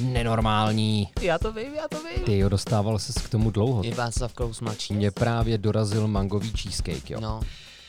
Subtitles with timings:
[0.00, 1.08] nenormální.
[1.20, 2.24] Já to vím, já to vím.
[2.24, 3.82] Ty jo, dostával ses k tomu dlouho.
[3.84, 4.94] Je Václav Klaus mladší.
[4.94, 7.20] Mě právě dorazil mangový cheesecake, jo.
[7.20, 7.40] No,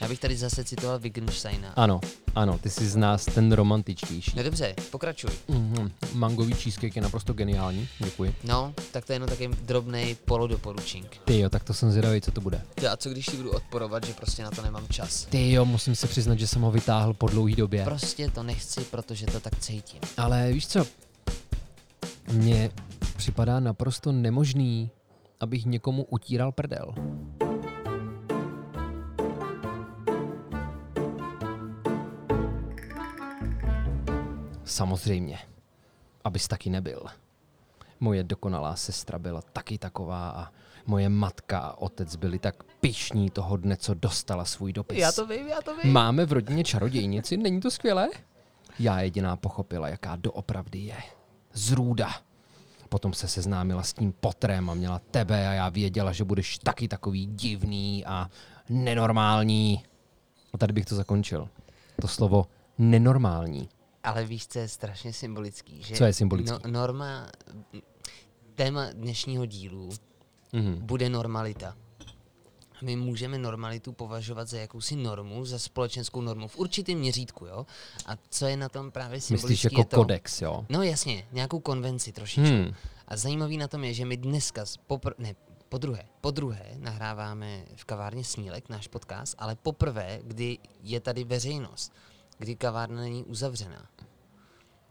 [0.01, 1.73] já bych tady zase citoval Wittgensteina.
[1.75, 2.01] Ano,
[2.35, 4.31] ano, ty jsi z nás ten romantičtější.
[4.35, 5.29] No dobře, pokračuj.
[5.47, 8.35] Mm, mangový cheesecake je naprosto geniální, děkuji.
[8.43, 11.17] No, tak to je jenom takový drobný polodoporučink.
[11.25, 12.61] Ty jo, tak to jsem zvědavý, co to bude.
[12.75, 15.25] Ty, a co když ti budu odporovat, že prostě na to nemám čas?
[15.25, 17.83] Ty jo, musím se přiznat, že jsem ho vytáhl po dlouhý době.
[17.83, 19.99] Prostě to nechci, protože to tak cítím.
[20.17, 20.85] Ale víš co,
[22.31, 22.69] mně
[23.17, 24.91] připadá naprosto nemožný,
[25.39, 26.93] abych někomu utíral prdel.
[34.63, 35.39] Samozřejmě,
[36.23, 37.05] abys taky nebyl.
[37.99, 40.51] Moje dokonalá sestra byla taky taková a
[40.85, 44.97] moje matka a otec byli tak pišní toho dne, co dostala svůj dopis.
[44.97, 45.93] Já to vím, já to vím.
[45.93, 48.09] Máme v rodině čarodějnici, není to skvělé?
[48.79, 50.97] Já jediná pochopila, jaká doopravdy je.
[51.53, 52.09] Zrůda.
[52.91, 56.87] Potom se seznámila s tím potrem a měla tebe a já věděla, že budeš taky
[56.87, 58.29] takový divný a
[58.69, 59.83] nenormální.
[60.53, 61.49] A tady bych to zakončil.
[62.01, 63.69] To slovo nenormální.
[64.03, 65.83] Ale víš, co je strašně symbolický?
[65.83, 66.57] Že Co je symbolický?
[66.65, 67.27] No, norma,
[68.55, 69.89] téma dnešního dílu
[70.53, 70.75] Mhm.
[70.81, 71.75] bude normalita.
[72.83, 77.65] My můžeme normalitu považovat za jakousi normu, za společenskou normu v určitém měřítku, jo?
[78.05, 80.65] A co je na tom právě symbolický Myslíš jako je to, kodex, jo?
[80.69, 82.55] No jasně, nějakou konvenci trošičku.
[82.55, 82.73] Hmm.
[83.07, 85.35] A zajímavý na tom je, že my dneska, popr- ne,
[85.69, 91.23] po druhé, po druhé nahráváme v kavárně Snílek náš podcast, ale poprvé, kdy je tady
[91.23, 91.93] veřejnost,
[92.37, 93.85] kdy kavárna není uzavřená.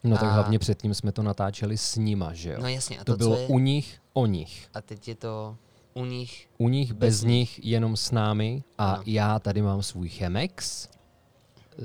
[0.04, 2.58] No tak A- hlavně předtím jsme to natáčeli s nima, že jo?
[2.60, 4.68] No jasně, a to to, bylo je, u nich, o nich.
[4.74, 5.56] a teď je to
[5.94, 9.02] u nich, U nich, bez, Bez nich, jenom s námi a Ano.
[9.06, 10.88] já tady mám svůj Chemex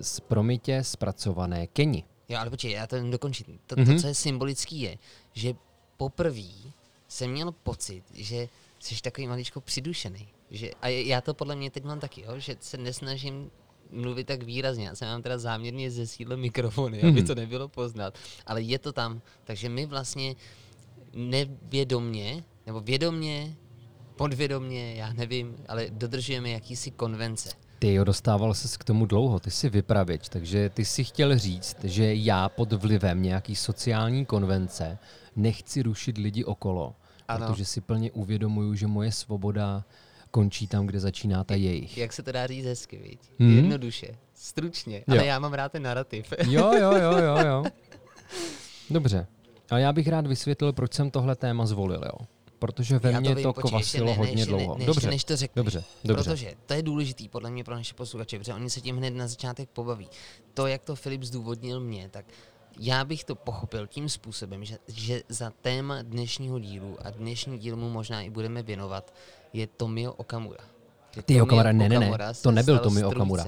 [0.01, 2.03] z promitě zpracované Keni.
[2.29, 3.59] jo, ale počkej, já to jen dokončím.
[3.67, 3.95] To, Mhm.
[3.95, 4.97] to, co je symbolický, je,
[5.33, 5.53] že
[5.97, 6.41] poprvé
[7.07, 8.47] jsem měl pocit, že
[8.79, 10.27] jsi takový maličko přidušený.
[10.51, 13.51] Že, a já to podle mě teď mám taky, jo, že se nesnažím
[13.91, 14.87] mluvit tak výrazně.
[14.87, 17.25] Já jsem mám teda záměrně zesídl mikrofony, aby Mhm.
[17.27, 18.17] to nebylo poznat.
[18.45, 19.21] Ale je to tam.
[19.43, 20.35] Takže my vlastně
[21.13, 23.55] nevědomně, nebo vědomně,
[24.15, 27.49] podvědomně, já nevím, ale dodržujeme jakýsi konvence.
[27.79, 31.77] Ty jo, dostával ses k tomu dlouho, ty jsi vypravěč, takže ty si chtěl říct,
[31.83, 34.97] že já pod vlivem nějaký sociální konvence
[35.35, 36.95] nechci rušit lidi okolo,
[37.27, 37.47] Ano.
[37.47, 39.83] protože si plně uvědomuju, že moje svoboda
[40.31, 41.97] končí tam, kde začíná ta jejich.
[41.97, 43.19] Jak se to dá říct hezky, viď?
[43.39, 43.55] Mhm.
[43.57, 45.23] Jednoduše, stručně, ale Jo.
[45.23, 46.33] já mám rád ten narrativ.
[46.47, 47.63] Jo, jo, jo, jo, jo.
[48.89, 49.27] Dobře.
[49.69, 52.25] A já bych rád vysvětlil, proč jsem tohle téma zvolil, jo.
[52.59, 54.77] Protože ve mně vím, to počkej, ještě kvasilo ne, ne, hodně ne- dlouho.
[54.77, 55.63] než- dobře, než to řekneš.
[55.63, 56.23] dobře, dobře.
[56.23, 59.27] Protože to je důležitý podle mě pro naše posluchače, protože oni se tím hned na
[59.27, 60.09] začátek pobaví.
[60.53, 62.25] To, jak to Filip zdůvodnil mě, tak
[62.79, 67.75] já bych to pochopil tím způsobem, že, že za téma dnešního dílu a dnešní díl
[67.75, 69.13] mu možná i budeme věnovat,
[69.53, 70.63] je Tomio Okamura.
[71.11, 73.45] Ty Tomio Okamura, ne, ne, ne, to nebyl Tomio Okamura.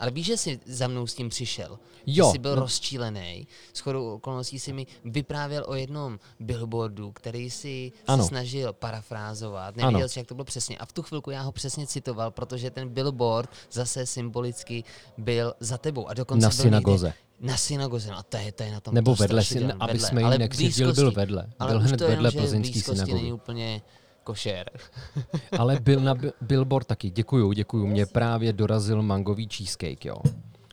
[0.00, 1.78] Ale víš, že jsi za mnou s tím přišel.
[2.06, 2.62] Jo, Že jsi byl no.
[2.62, 3.46] rozčílený.
[3.72, 7.92] S chodou okolností si mi vyprávěl o jednom billboardu, který si
[8.26, 9.76] snažil parafrázovat.
[9.76, 10.78] Nevěděl jsi, jak to bylo přesně.
[10.78, 14.84] A v tu chvilku já ho přesně citoval, protože ten billboard zase symbolicky
[15.18, 16.08] byl za tebou.
[16.08, 17.06] A dokonce Na byl synagoze.
[17.06, 19.72] Někde, na synagoze, no a to je, to je na tom Nebo to vedle, syn,
[19.80, 20.08] aby vedle.
[20.08, 21.46] jsme Ale ji nekřivdili, byl vedle.
[21.58, 23.14] Ale Byl už hned vedle plzeňský synagogy.
[23.14, 23.82] není úplně
[24.28, 24.70] košer.
[25.58, 27.10] Ale byl na bi- billboard taky.
[27.10, 27.86] Děkuju, děkuju.
[27.86, 30.16] Mě právě dorazil mangový cheesecake, jo.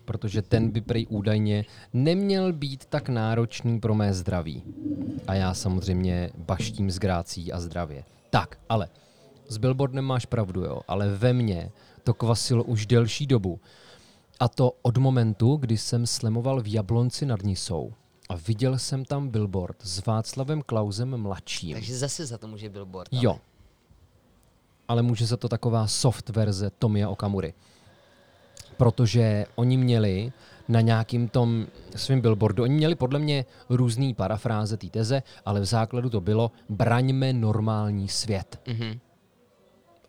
[0.06, 4.64] Protože ten by prej údajně neměl být tak náročný pro mé zdraví.
[5.28, 8.04] A já samozřejmě baštím s grácí a zdravě.
[8.30, 8.88] Tak, ale
[9.48, 10.82] s billboardem máš pravdu, jo.
[10.88, 11.72] Ale ve mně
[12.04, 13.60] to kvasilo už delší dobu.
[14.40, 17.94] A to od momentu, kdy jsem slemoval v Jablonci nad Nisou.
[18.30, 21.74] A viděl jsem tam billboard s Václavem Klausem mladším.
[21.74, 23.14] Takže zase za to může billboard.
[23.14, 23.40] ale- Jo.
[24.88, 27.54] Ale může za to taková soft verze Tomia Okamury.
[28.78, 30.32] Protože oni měli
[30.68, 35.66] na nějakým tom svým billboardu, oni měli podle mě různý parafráze té teze, ale v
[35.66, 38.62] základu to bylo braňme normální svět.
[38.68, 39.00] Mhm.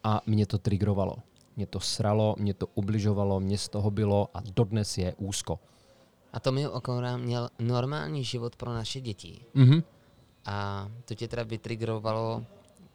[0.05, 1.17] A mě to trigrovalo.
[1.57, 5.59] Mě to sralo, mě to ubližovalo, mě z toho bylo a dodnes je úzko.
[6.37, 9.41] A Tomio Okamura měl normální život pro naše děti.
[9.55, 9.83] Mhm.
[10.47, 12.45] A to tě teda vytrigrovalo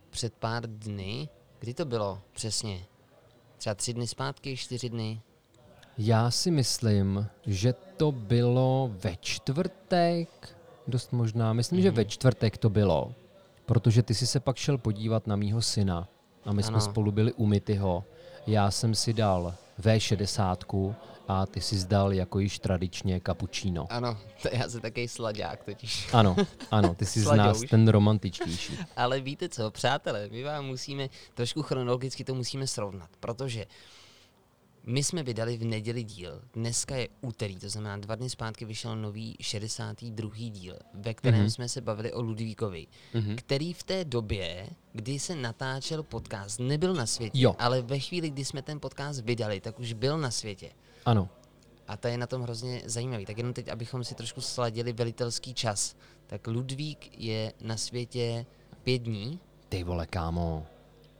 [0.09, 1.29] před pár dny.
[1.59, 2.85] Kdy to bylo přesně?
[3.57, 5.21] Třeba tři dny zpátky, čtyři dny?
[5.97, 10.57] Já si myslím, že to bylo ve čtvrtek,
[10.88, 11.83] dost možná, myslím, mm-hmm.
[11.83, 13.13] že ve čtvrtek to bylo,
[13.65, 16.07] protože ty jsi se pak šel podívat na mýho syna
[16.45, 16.81] a my jsme Ano.
[16.85, 18.03] spolu byli u Mityho.
[18.47, 20.95] Já jsem si dal V60
[21.28, 23.88] a ty si zdal jako již tradičně cappuccino.
[23.89, 26.13] Ano, to já jsem takový sladák totiž.
[26.13, 26.36] Ano,
[26.72, 28.78] ano, ty jsi z nás ten romantičtější.
[28.95, 33.66] Ale víte co, přátelé, my vám musíme, trošku chronologicky to musíme srovnat, protože
[34.86, 38.95] my jsme vydali v neděli díl, dneska je úterý, to znamená dva dny zpátky vyšel
[38.95, 40.50] nový 62.
[40.50, 41.48] díl, ve kterém Mhm.
[41.48, 41.54] mm-hmm.
[41.54, 43.24] jsme se bavili o Ludvíkovi, Mhm.
[43.24, 43.36] mm-hmm.
[43.36, 47.56] který v té době, kdy se natáčel podcast, nebyl na světě, Jo.
[47.60, 50.69] ale ve chvíli, kdy jsme ten podcast vydali, tak už byl na světě.
[51.06, 51.30] Ano,
[51.88, 53.25] A to je na tom hrozně zajímavý.
[53.25, 55.95] Tak jenom teď, abychom si trošku sladili velitelský čas.
[56.27, 58.45] Tak Ludvík je na světě
[58.84, 59.39] pět dní,
[59.69, 60.66] ty vole, kámo.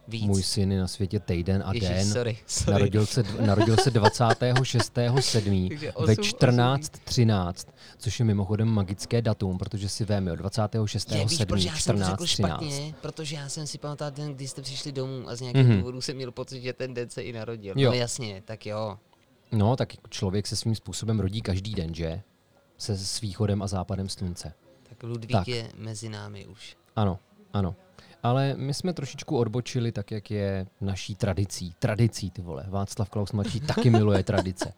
[0.08, 0.24] Víc.
[0.24, 2.06] Můj syn je na světě týden a Ježiš, den.
[2.12, 2.72] sorry, sorry.
[2.72, 5.70] Narodil se, narodil se 26.7.
[5.70, 7.68] Takže ve osm- 14.13,
[7.98, 11.30] což je mimochodem magické datum, protože si Je, 26.7.
[11.30, 12.26] víš, proč já jsem to řekl 14.13.
[12.48, 12.94] špatně?
[13.02, 15.72] Protože já jsem si pamatoval den, kdy jste přišli domů a z nějakých Mhm.
[15.72, 15.80] mm-hmm.
[15.80, 17.74] důvodů jsem měl pocit, že ten den se i narodil.
[17.78, 17.92] Jo.
[17.92, 18.98] No jasně, tak jo.
[19.52, 22.22] No, tak jako člověk se svým způsobem rodí každý den, že?
[22.78, 24.54] Se s východem a západem slunce.
[24.90, 25.48] Tak Ludvík Tak.
[25.48, 26.78] je mezi námi už.
[26.96, 27.20] Ano,
[27.54, 27.76] ano.
[28.24, 31.74] Ale my jsme trošičku odbočili tak, jak je naší tradicí.
[31.80, 32.66] Tradicí, ty vole.
[32.68, 34.74] Václav Klaus mladší taky miluje tradice.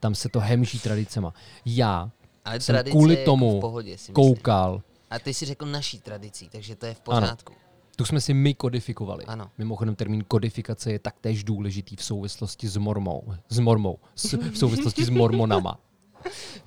[0.00, 1.34] Tam se to hemží tradicema.
[1.66, 2.10] Já
[2.44, 6.76] Ale jsem kvůli jako tomu v pohodě, koukal, A ty si řekl naší tradicí, takže
[6.76, 7.20] to je v Ano.
[7.20, 7.52] pořádku.
[7.96, 9.24] tu jsme si my kodifikovali.
[9.24, 9.50] Ano.
[9.58, 13.34] Mimochodem termín kodifikace je taktéž důležitý v souvislosti s mormou.
[13.48, 13.98] S mormou.
[14.14, 15.78] S, v souvislosti s mormonama.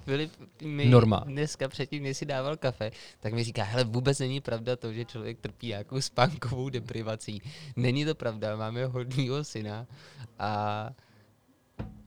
[0.06, 0.32] Filip
[0.62, 1.20] mi Norma.
[1.20, 5.06] dneska předtím, než si dával kafe, tak mi říká, hele, vůbec není pravda to, že
[5.06, 7.42] člověk trpí nějakou spánkovou deprivací.
[7.76, 9.88] Není to pravda, máme hodnýho syna
[10.40, 10.90] a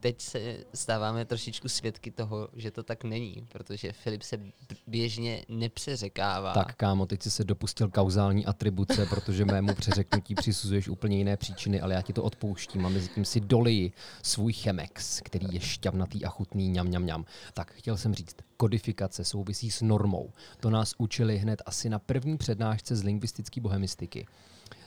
[0.01, 4.41] teď se stáváme trošičku svědky toho, že to tak není, protože Filip se
[4.87, 6.55] běžně nepřeřekává.
[6.55, 11.81] Tak kámo, teď jsi se dopustil kauzální atribuce, protože mému přeřeknutí přisuzuješ úplně jiné příčiny,
[11.81, 13.93] ale já ti to odpouštím a mezi tím si doliji
[14.23, 17.25] svůj chemex, který je šťavnatý a chutný, ňam, ňam, ňam.
[17.55, 20.33] Tak chtěl jsem říct, kodifikace souvisí s normou.
[20.61, 24.27] To nás učili hned asi na první přednášce z lingvistické bohemistiky.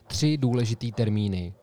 [0.08, 1.54] Tři důležitý termíny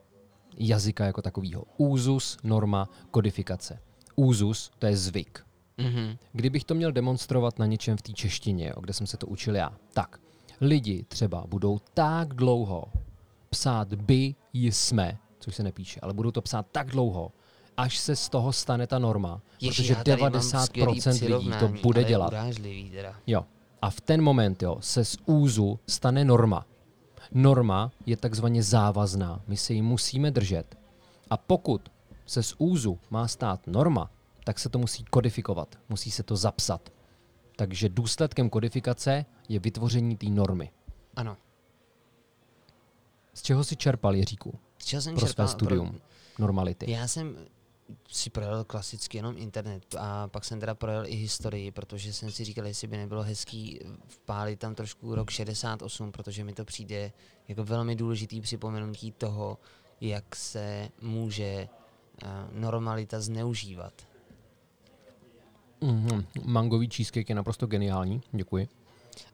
[0.59, 1.65] jazyka jako takového.
[1.77, 3.79] Úzus, norma, kodifikace.
[4.17, 5.47] Úzus, to je zvyk.
[5.79, 6.17] Mhm.
[6.33, 9.57] Kdybych to měl demonstrovat na něčem v té češtině, jo, kde jsem se to učil
[9.57, 10.21] já, tak
[10.61, 12.85] lidi třeba budou tak dlouho
[13.51, 17.33] psát by jsme, což se nepíše, ale budou to psát tak dlouho,
[17.77, 21.51] až se z toho stane ta norma, Ježiš, protože já tady mám skvělý 90% lidí
[21.61, 22.33] to bude dělat.
[23.27, 23.45] Jo.
[23.83, 26.67] A v ten moment jo, se z úzu stane norma.
[27.33, 29.43] Norma je takzvaně závazná.
[29.47, 30.79] My se ji musíme držet.
[31.31, 31.91] A pokud
[32.27, 34.11] se z úzu má stát norma,
[34.45, 35.79] tak se to musí kodifikovat.
[35.89, 36.93] Musí se to zapsat.
[37.57, 40.71] Takže důsledkem kodifikace je vytvoření té normy.
[41.17, 41.37] Ano.
[43.35, 45.49] Z čeho si čerpal, Jiříku, Z čeho jsem pro své čerpal?
[45.49, 46.01] studium
[46.39, 46.91] normality?
[46.91, 47.37] Já jsem
[48.09, 52.45] si projel klasicky jenom internet a pak jsem teda projel i historii, protože jsem si
[52.45, 57.13] říkal, jestli by nebylo hezký vpálit tam trošku rok 68, protože mi to přijde
[57.49, 59.59] jako velmi důležitý připomenutí toho,
[60.01, 61.69] jak se může eh,
[62.53, 63.93] normalita zneužívat.
[65.81, 66.25] Mm-hmm.
[66.45, 68.23] Mangový cheesecake je naprosto geniální.
[68.33, 68.69] Děkuji.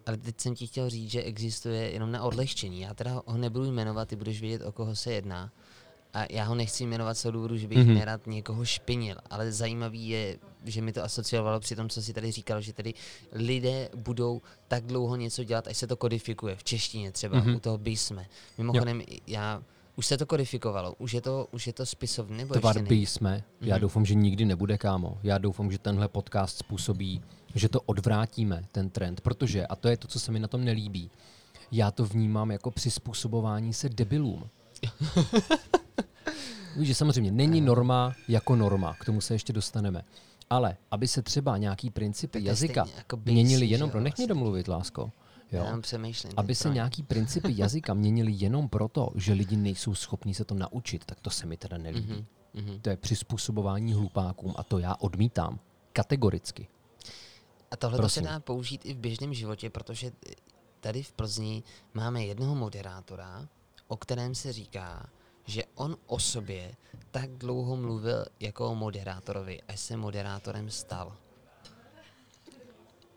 [0.07, 2.81] Ale teď jsem ti chtěl říct, že existuje jenom na odlehčení.
[2.81, 5.53] Já teda ho nebudu jmenovat, ty budeš vědět, o koho se jedná.
[6.17, 7.89] A já ho nechci jmenovat toho důvodu, že bych Mhm.
[7.89, 7.95] mm-hmm.
[7.99, 12.33] nerad někoho špinil, ale zajímavý je, že mi to asociovalo při tom, co si tady
[12.33, 12.95] říkal, že tady
[13.33, 16.57] lidé budou tak dlouho něco dělat, až se to kodifikuje.
[16.57, 17.47] V češtině třeba, Mhm.
[17.51, 17.57] mm-hmm.
[17.57, 18.27] u toho by jsme.
[18.59, 19.63] Mimochodem, já
[19.97, 23.45] už se to kodifikovalo, už je to, už je to spisovný, nebo Tvar ještě jsme.
[23.61, 23.81] Já Mhm.
[23.81, 25.19] doufám, že nikdy nebude, kámo.
[25.23, 27.23] Já doufám, že tenhle podcast způsobí,
[27.55, 29.21] že to odvrátíme, ten trend.
[29.21, 31.11] Protože, a to je to, co se mi na tom nelíbí,
[31.73, 34.49] já to vnímám jako přizpůsobování se debilům.
[36.77, 40.03] Víš, že samozřejmě není norma jako norma, k tomu se ještě dostaneme.
[40.51, 44.01] Ale aby se třeba nějaký principy to jazyka stejně jako měnily že jenom pro...
[44.01, 44.27] Nech mě vlastně.
[44.27, 45.11] domluvit, lásko.
[45.53, 45.65] Jo?
[45.65, 46.33] Já přemýšlím.
[46.37, 51.05] Aby se nějaký principy jazyka měnily jenom proto, že lidi nejsou schopní se to naučit,
[51.05, 52.27] tak to se mi teda nelíbí.
[52.55, 52.81] Mhm, mhm.
[52.81, 55.59] To je přizpůsobování hlupákům a to já odmítám.
[55.93, 56.69] Kategoricky.
[57.71, 58.35] A tohle to se Prosím.
[58.35, 60.13] dá použít i v běžném životě, protože
[60.81, 61.63] tady v Plzni
[61.95, 63.49] máme jednoho moderátora,
[63.89, 65.07] o kterém se říká,
[65.47, 66.75] že on o sobě
[67.11, 71.13] tak dlouho mluvil jako o moderátorovi, až se moderátorem stal.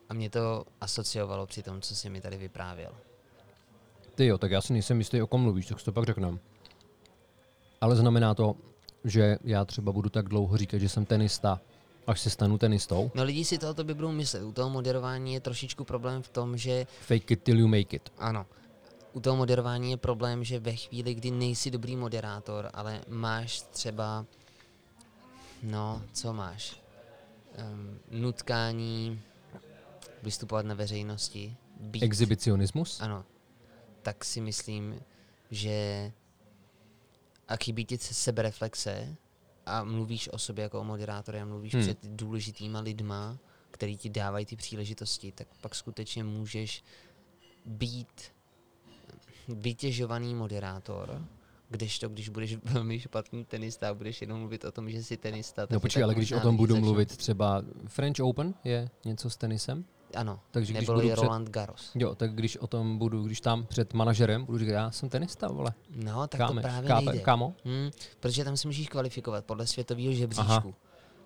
[0.10, 2.92] A mě to asociovalo při tom, co si mi tady vyprávěl.
[4.16, 6.38] Ty jo, tak já si nejsem jistý, o kom mluvíš, tak si to pak řekneme.
[7.82, 8.56] Ale znamená to,
[9.04, 11.62] že já třeba budu tak dlouho říkat, že jsem tenista,
[12.08, 13.12] až se stanu tenistou.
[13.16, 14.44] No lidi si to o tobě budou myslet.
[14.44, 18.12] U toho moderování je trošičku problém v tom, že Fake it till you make it.
[18.18, 18.46] Ano.
[19.14, 24.26] U toho moderování je problém, že ve chvíli, kdy nejsi dobrý moderátor, ale máš třeba
[25.64, 26.82] No, co máš?
[27.72, 29.22] Um, nutkání,
[30.24, 32.04] vystupovat na veřejnosti, být...
[32.04, 33.02] Exhibicionismus?
[33.02, 33.26] Ano.
[34.02, 35.00] Tak si myslím,
[35.52, 36.12] že
[37.48, 39.16] a chybí ti sebereflexe
[39.66, 41.84] a mluvíš o sobě jako o moderátoře a mluvíš hmm.
[41.84, 43.38] před důležitýma lidma,
[43.72, 46.84] který ti dávají ty příležitosti, tak pak skutečně můžeš
[47.66, 48.22] být
[49.50, 51.22] vytěžovaný moderátor,
[51.70, 55.18] když to, když budeš velmi špatný tenista a budeš jenom mluvit o tom, že jsi
[55.18, 55.68] tenista.
[55.70, 59.86] No počkej, ale když o tom budu mluvit třeba French Open je něco s tenisem?
[60.16, 61.92] Ano, Takže když je před, Roland Garros.
[61.96, 65.48] Jo, tak když o tom budu, když tam před manažerem budu říkat, já jsem tenista,
[65.48, 65.74] vole.
[65.96, 67.20] No, tak Kámeš, to právě kápe, nejde.
[67.20, 67.54] Kámo?
[67.66, 67.90] Hmm,
[68.20, 70.76] protože tam si musíš kvalifikovat podle světového žebříčku.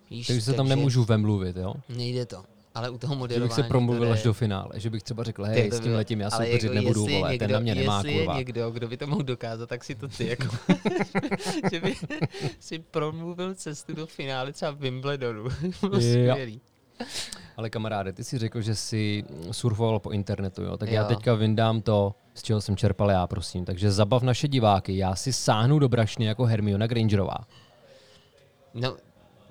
[0.10, 1.74] Víš, takže se tam nemůžu vemluvit, jo?
[1.90, 2.44] Nejde to.
[2.76, 3.50] Ale u toho moderování...
[3.50, 6.22] Že bych se promluvil až do finále, že bych třeba řekl, hej, s tím letím
[6.22, 8.34] já soupeřit jako nebudu, vole, někdo, ten na mě nemá, jestli kurva.
[8.34, 10.46] je někdo, kdo by to mohl dokázat, tak si to ty, jako,
[11.72, 11.96] že by
[12.60, 15.50] si promluvil cestu do finále třeba Wimbledonu.
[15.94, 16.62] skvělý.
[17.58, 20.78] Ale kamaráde, ty jsi řekl, že jsi surfoval po internetu, jo?
[20.78, 20.96] tak jo.
[20.96, 23.66] já teďka vyndám to, z čeho jsem čerpal já, prosím.
[23.66, 27.38] Takže zabav naše diváky, já si sáhnu do brašny jako Hermiona Grangerová.
[28.74, 28.98] No,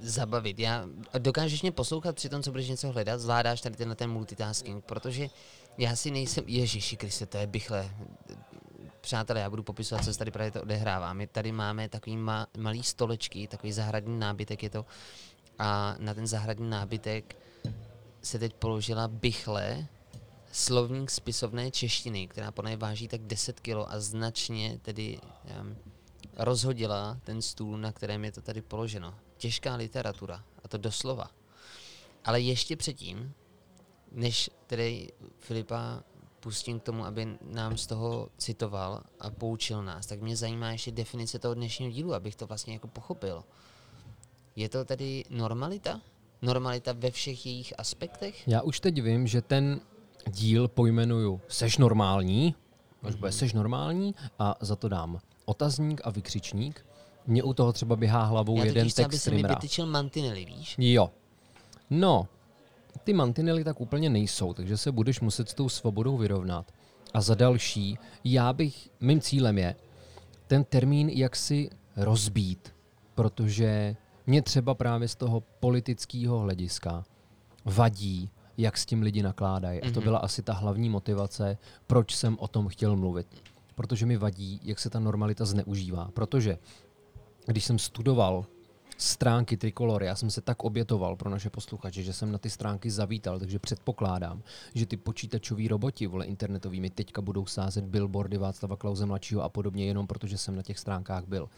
[0.02, 0.58] zabavit.
[0.58, 0.86] Já,
[1.18, 5.30] dokážeš mě poslouchat při tom, co budeš něco hledat, zvládáš tady tenhle ten multitasking, protože
[5.78, 7.90] já si nejsem, Ježíši Kriste, to je bychle.
[9.00, 11.12] Přátelé, já budu popisovat, co se tady právě to odehrává.
[11.12, 14.86] My tady máme takový ma, malý stolečky, takový zahradní nábytek je to.
[15.58, 17.36] A na ten zahradní nábytek
[18.22, 19.86] se teď položila bychle
[20.52, 25.18] slovník spisovné češtiny, která podle váží tak 10 kg a značně tedy
[25.60, 25.76] um,
[26.36, 29.14] rozhodila ten stůl, na kterém je to tady položeno.
[29.42, 31.30] Těžká literatura, a to doslova.
[32.24, 33.34] Ale ještě předtím,
[34.12, 36.02] než tedy Filipa
[36.40, 40.90] pustím k tomu, aby nám z toho citoval a poučil nás, tak mě zajímá ještě
[40.90, 43.44] definice toho dnešního dílu, abych to vlastně jako pochopil.
[44.56, 46.00] Je to tedy normalita?
[46.42, 48.48] Normalita ve všech jejich aspektech?
[48.48, 49.80] Já už teď vím, že ten
[50.30, 52.54] díl pojmenuju Seš normální,
[53.02, 53.38] až bude mhm.
[53.38, 56.86] Seš normální a za to dám otazník a vykřičník.
[57.26, 60.74] Mně u toho třeba běhá hlavou Já jeden text, který mi vytyčil mantinely, víš?
[60.78, 61.10] Jo.
[61.90, 62.28] No,
[63.04, 66.72] ty mantinely tak úplně nejsou, takže se budeš muset s tou svobodou vyrovnat.
[67.14, 69.74] A za další, já bych, mým cílem je
[70.46, 72.74] ten termín jaksi rozbít,
[73.14, 77.04] protože mě třeba právě z toho politického hlediska
[77.64, 79.80] vadí, jak s tím lidi nakládají.
[79.80, 79.90] Mm-hmm.
[79.90, 80.04] A to mhm.
[80.04, 83.26] byla asi ta hlavní motivace, proč jsem o tom chtěl mluvit.
[83.74, 86.10] Protože mi vadí, jak se ta normalita zneužívá.
[86.14, 86.58] Protože
[87.46, 88.46] když jsem studoval
[88.98, 92.90] stránky Trikolory, já jsem se tak obětoval pro naše posluchače, že jsem na ty stránky
[92.90, 94.42] zavítal, takže předpokládám,
[94.74, 99.86] že ty počítačoví roboti, vole internetovými, teďka budou sázet billboardy Václava Klauze mladšího a podobně,
[99.86, 101.48] jenom protože jsem na těch stránkách byl.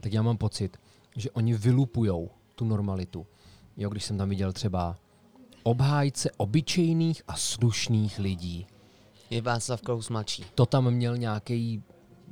[0.00, 0.76] Tak já mám pocit,
[1.16, 3.26] že oni vylupujou tu normalitu.
[3.76, 4.96] Jo, když jsem tam viděl třeba
[5.62, 8.66] obhájce obyčejných a slušných lidí.
[9.30, 10.44] Je Václav Klaus mladší.
[10.54, 11.82] To tam měl nějaký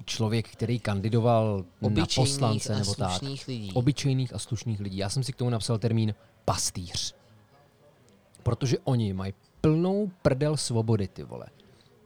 [0.05, 3.23] člověk, který kandidoval na poslance nebo tak.
[3.23, 3.73] Lidí.
[3.75, 4.97] Obyčejných a slušných lidí.
[4.97, 7.15] Já jsem si k tomu napsal termín pastýř.
[8.43, 11.47] Protože oni mají plnou prdel svobody, ty vole.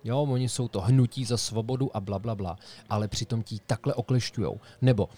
[0.04, 2.58] Jo, oni jsou to hnutí za svobodu a bla, bla, bla.
[2.90, 4.60] Ale přitom ti takhle oklešťujou.
[4.82, 5.08] Nebo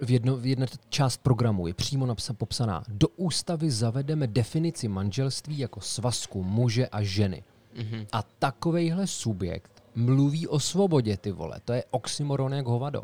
[0.00, 5.58] v, jedno, v jedna část programu je přímo napsa, popsaná, do ústavy zavedeme definici manželství
[5.58, 7.44] jako svazku muže a ženy.
[7.76, 8.06] Mm-hmm.
[8.12, 11.60] A takovejhle subjekt mluví o svobodě, ty vole.
[11.64, 13.02] To je oxymoron jak hovado.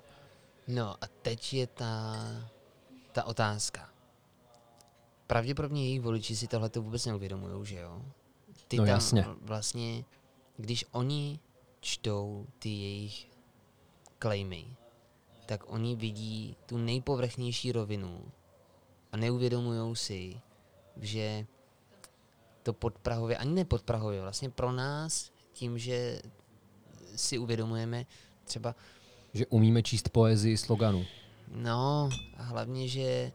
[0.69, 2.17] No a teď je ta,
[3.13, 3.89] ta otázka.
[5.27, 8.03] Pravděpodobně jejich voliči si tohle to vůbec neuvědomují, že jo?
[8.69, 9.25] Ty no tam jasně.
[9.41, 10.05] vlastně,
[10.57, 11.41] když oni
[11.81, 13.29] čtou ty jejich
[14.23, 14.77] claimy,
[15.47, 18.33] tak oni vidí tu nejpovrchnější rovinu
[19.13, 20.41] a neuvědomují si,
[20.97, 21.47] že
[22.63, 26.21] to podprahově, ani ne podprahově, vlastně pro nás, tím, že
[27.19, 28.07] si uvědomujeme
[28.45, 28.75] třeba...
[29.35, 31.05] Že umíme číst poezii sloganu.
[31.55, 33.33] No, a hlavně, že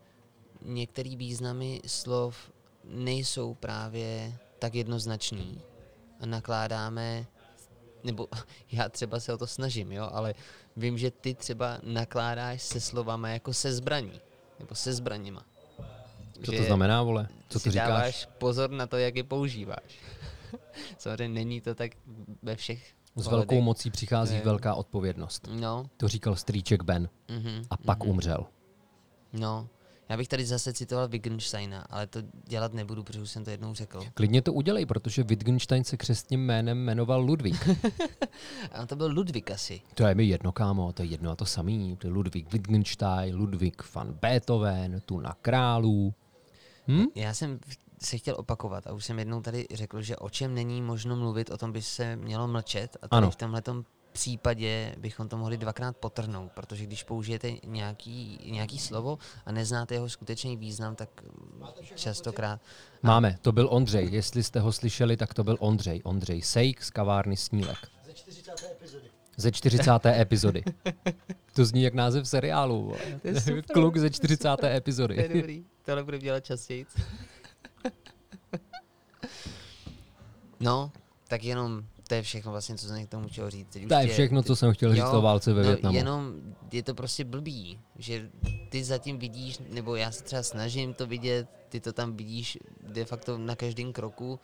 [0.62, 2.52] některé významy slov
[2.84, 5.62] nejsou právě tak jednoznačný
[6.20, 7.26] a nakládáme
[8.04, 8.28] nebo
[8.72, 10.34] já třeba se o to snažím, jo, ale
[10.78, 14.22] vím, že ty třeba nakládáš se slovama jako se zbraní,
[14.60, 15.46] nebo se zbraněma.
[16.46, 17.28] Co to znamená, vole?
[17.50, 17.88] Co to říkáš?
[17.88, 20.00] dáváš pozor na to, jak je používáš.
[20.98, 21.92] Samozřejmě není to tak
[22.42, 24.42] ve všech s velkou mocí přichází ne.
[24.42, 25.50] velká odpovědnost.
[25.52, 25.86] No.
[25.98, 27.10] To říkal strýček Ben.
[27.30, 28.10] Mm-hmm, a pak mm-hmm.
[28.10, 28.46] umřel.
[29.34, 29.68] No,
[30.10, 33.74] Já bych tady zase citoval Wittgensteina, ale to dělat nebudu, protože už jsem to jednou
[33.74, 34.02] řekl.
[34.14, 37.70] Klidně to udělej, protože Wittgenstein se křestním jménem jmenoval Ludvík.
[38.72, 39.82] A to byl Ludvík asi.
[39.94, 41.98] To je mi jedno, kámo, to je jedno a to samý.
[41.98, 46.14] To je Ludvík Wittgenstein, Ludvík van Beethoven, tu na králů.
[46.88, 47.06] Hm?
[47.16, 47.60] Já jsem
[48.06, 51.50] se chtěl opakovat a už jsem jednou tady řekl, že o čem není možno mluvit,
[51.52, 53.32] o tom by se mělo mlčet a tady Ano.
[53.32, 53.62] v tomhle
[54.12, 60.10] případě bychom to mohli dvakrát potrhnout, protože když použijete nějaký, nějaký slovo a neznáte jeho
[60.10, 61.10] skutečný význam, tak
[61.96, 62.62] častokrát
[63.04, 64.10] Máme, to byl Ondřej.
[64.12, 66.02] Jestli jste ho slyšeli, tak to byl Ondřej.
[66.04, 67.78] Ondřej Sejk z kavárny Snílek.
[68.06, 68.52] Ze 40.
[68.72, 69.08] epizody.
[69.38, 70.06] Ze 40.
[70.06, 70.64] epizody.
[71.56, 72.94] To zní jak název seriálu.
[73.22, 73.64] To je super.
[73.74, 74.64] Kluk ze 40.
[74.64, 75.16] epizody.
[75.16, 76.86] To je dobrý, tohle bude dělat častěji.
[80.60, 80.92] no,
[81.28, 83.68] tak jenom to je všechno vlastně, co jsem k tomu chtěl říct.
[83.74, 85.98] Teď To je všechno, co jsem chtěl říct o válce ve no, Větnamu.
[85.98, 86.34] Jenom
[86.72, 88.30] je to prostě blbý, že
[88.70, 93.06] ty zatím vidíš, nebo já se třeba snažím to vidět, ty to tam vidíš de
[93.06, 94.40] facto na každém kroku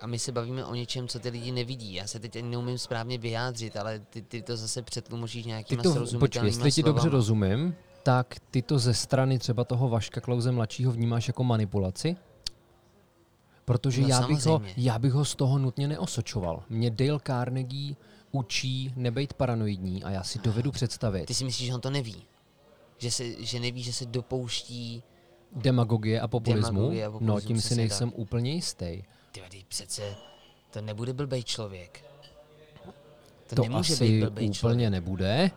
[0.00, 1.94] a my se bavíme o něčem, co ty lidi nevidí.
[1.94, 5.82] Já se teď ani neumím správně vyjádřit, ale ty, ty to zase přetlumočíš Ty nějakýma
[5.82, 7.74] to, počkej, srozumitelnýma jestli ti dobře rozumím,
[8.06, 12.16] tak ty to ze strany třeba toho Vaška Klauze mladšího vnímáš jako manipulaci?
[13.64, 16.62] Protože No, já, bych ho, já bych ho z toho nutně neosočoval.
[16.68, 17.96] Mě Dale Carnegie
[18.32, 22.22] učí nebejt paranoidní a já si dovedu představit Ty si myslíš, že on to neví?
[22.98, 25.02] Že, se, že neví, že se dopouští
[25.52, 26.72] demagogie a populismu.
[26.72, 29.02] Demagogie a no, populismu, tím si nejsem úplně jistý.
[29.32, 30.14] Ty vady, přece
[30.70, 32.04] to nebude blbej člověk.
[33.46, 34.90] To, To nemůže asi být blbej úplně člověk.
[34.90, 35.50] nebude.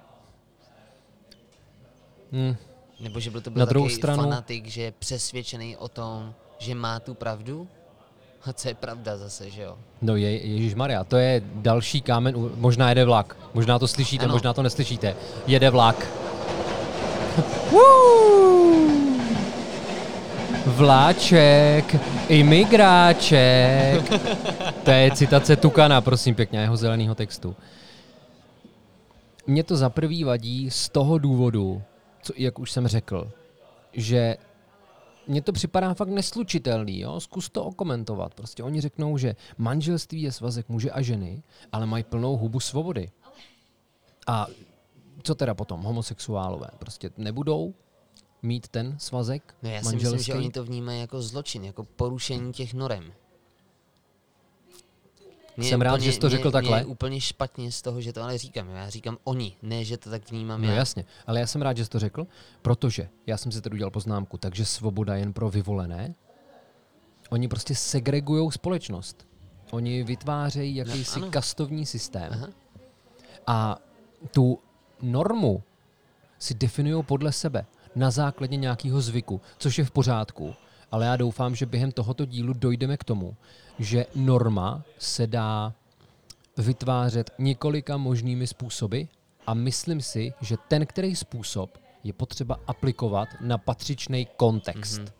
[2.32, 2.56] Hm,
[3.00, 6.76] Nebo že byl to byl Na druhou stranu- fanatik, že je přesvědčený o tom, že
[6.76, 7.68] má tu pravdu?
[8.46, 9.78] A co je pravda zase, že jo?
[10.02, 14.34] No je, Ježíš Maria, to je další kámen, možná jede vlak, možná to slyšíte, Ano.
[14.34, 15.16] možná to neslyšíte.
[15.48, 16.08] Jede vlak.
[20.66, 21.96] Vláček,
[22.30, 24.04] imigráček.
[24.84, 27.56] To je citace Tukana, prosím pěkně, jeho zeleného textu.
[29.48, 31.82] Mě to za prvý vadí z toho důvodu,
[32.22, 33.32] co, jak už jsem řekl,
[33.94, 34.38] že
[35.28, 37.20] mně to připadá fakt neslučitelný, jo?
[37.20, 38.34] zkus to okomentovat.
[38.34, 43.12] Prostě oni řeknou, že manželství je svazek muže a ženy, ale mají plnou hubu svobody.
[44.28, 44.48] A
[45.24, 45.82] co teda potom?
[45.82, 47.74] Homosexuálové prostě nebudou
[48.42, 50.18] mít ten svazek No já si manželský?
[50.18, 53.14] myslím, že oni to vnímají jako zločin, jako porušení těch norem.
[55.64, 56.80] Je Jsem rád, úplně- že jsi to řekl mně takhle.
[56.80, 58.70] je úplně špatně z toho, že to ale říkám.
[58.70, 60.74] Já říkám oni, ne, že to tak vnímám No já.
[60.76, 62.28] jasně, ale já jsem rád, že jsi to řekl,
[62.62, 66.16] protože já jsem si tady udělal poznámku, takže svoboda jen pro vyvolené.
[67.30, 69.28] Oni prostě segregují společnost.
[69.72, 71.32] Oni vytvářejí jakýsi ano.
[71.32, 72.30] kastovní systém.
[72.34, 72.48] Aha.
[73.48, 73.78] A
[74.32, 74.60] tu
[75.02, 75.64] normu
[76.40, 80.56] si definují podle sebe na základě nějakého zvyku, což je v pořádku.
[80.92, 83.36] Ale já doufám, že během tohoto dílu dojdeme k tomu,
[83.80, 85.74] že norma se dá
[86.58, 89.02] vytvářet několika možnými způsoby
[89.48, 95.02] a myslím si, že ten, který způsob je potřeba aplikovat na patřičný kontext.
[95.02, 95.12] Mm-hmm.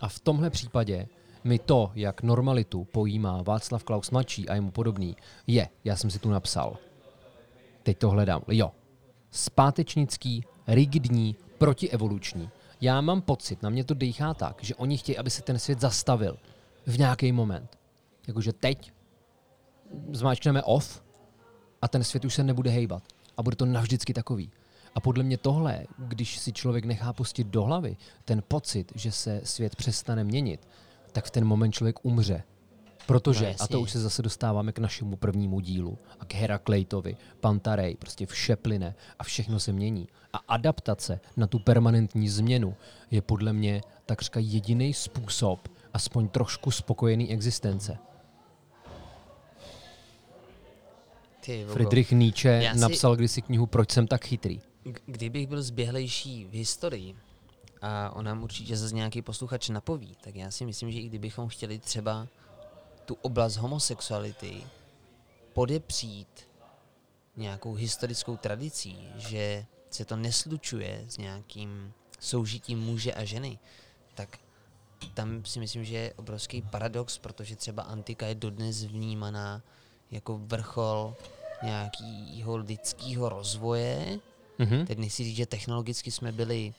[0.00, 1.08] A v tomhle případě
[1.44, 6.18] mi to, jak normalitu pojímá Václav Klaus mladší a jemu podobný, je, já jsem si
[6.18, 6.76] tu napsal,
[7.82, 8.72] teď to hledám, jo,
[9.30, 12.50] zpátečnický, rigidní, protievoluční.
[12.82, 15.80] Já mám pocit, na mě to dýchá tak, že oni chtějí, aby se ten svět
[15.80, 16.38] zastavil
[16.86, 17.78] v nějaký moment.
[18.28, 18.92] Jakože teď
[20.12, 21.02] zmáčkneme off
[21.82, 23.02] a ten svět už se nebude hejbat.
[23.36, 24.50] A bude to navždycky takový.
[24.94, 29.40] A podle mě tohle, když si člověk nechá pustit do hlavy ten pocit, že se
[29.44, 30.68] svět přestane měnit,
[31.12, 32.42] tak v ten moment člověk umře.
[33.06, 37.16] Protože, No a to už se zase dostáváme k našemu prvnímu dílu a k Heraklejtovi,
[37.40, 40.08] Pantarej, prostě vše plyne a všechno se mění.
[40.32, 42.74] A adaptace na tu permanentní změnu
[43.10, 47.98] je podle mě takřka jediný způsob aspoň trošku spokojený existence.
[51.40, 51.66] Ty.
[51.72, 54.60] Friedrich Nietzsche Já si- napsal kdysi knihu Proč jsem tak chytrý.
[55.06, 57.14] Kdybych byl zběhlejší v historii,
[57.82, 61.48] a on nám určitě zase nějaký posluchač napoví, tak já si myslím, že i kdybychom
[61.48, 62.28] chtěli třeba
[63.12, 64.64] tu oblast homosexuality
[65.52, 66.48] podepřít
[67.36, 73.58] nějakou historickou tradicí, že se to neslučuje s nějakým soužitím muže a ženy,
[74.14, 74.38] tak
[75.14, 79.62] tam si myslím, že je obrovský paradox, protože třeba antika je dodnes vnímaná
[80.10, 81.16] jako vrchol
[81.62, 84.18] nějakého lidského rozvoje,
[84.58, 84.86] Mhm.
[84.86, 86.74] Teď nechci říct, že technologicky jsme byli,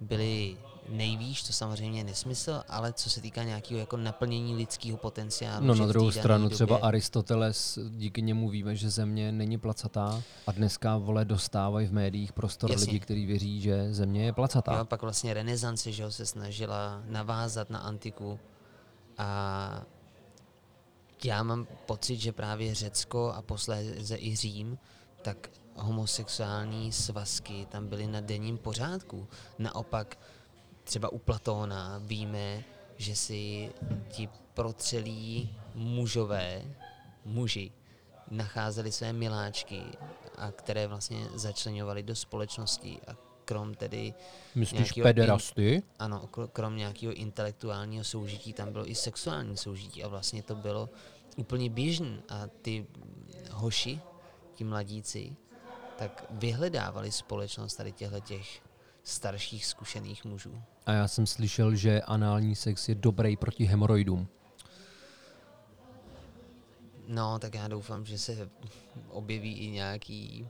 [0.00, 0.56] byli
[0.88, 5.66] nejvíš, to samozřejmě je nesmysl, ale co se týká nějakého jako naplnění lidského potenciálu.
[5.66, 10.52] No na druhou stranu době- třeba Aristoteles, díky němu víme, že země není placatá a
[10.52, 12.86] dneska vole dostávají v médiích prostor Jasně.
[12.86, 14.78] lidi, kteří věří, že země je placatá.
[14.78, 18.40] Jo, pak vlastně renesance, že jo, se snažila navázat na antiku
[19.18, 19.82] a
[21.24, 24.78] já mám pocit, že právě Řecko a posléze i Řím,
[25.22, 29.28] tak homosexuální svazky tam byly na denním pořádku.
[29.58, 30.18] Naopak
[30.84, 32.64] třeba u Platóna víme,
[32.96, 33.70] že si
[34.08, 36.62] ti protřelí mužové,
[37.24, 37.72] muži,
[38.30, 39.82] nacházeli své miláčky,
[40.36, 44.14] a které vlastně začlenovali do společnosti a krom tedy
[44.54, 45.82] Myslíš pederasty?
[45.98, 50.88] ano, kro- krom nějakého intelektuálního soužití, tam bylo i sexuální soužití a vlastně to bylo
[51.36, 52.86] úplně běžný a ty
[53.50, 54.00] hoši,
[54.54, 55.36] ti mladíci,
[55.98, 58.62] tak vyhledávali společnost tady těchto těch
[59.02, 60.62] starších zkušených mužů.
[60.86, 64.28] A já jsem slyšel, že anální sex je dobrý proti hemoroidům.
[67.06, 68.50] No, tak já doufám, že se
[69.08, 70.48] objeví i nějaký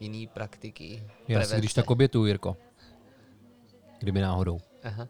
[0.00, 1.02] jiný praktiky.
[1.28, 1.74] Já si když prevence.
[1.74, 2.56] tak obětuju, Jirko.
[3.98, 4.60] Kdyby náhodou.
[4.82, 5.08] Aha.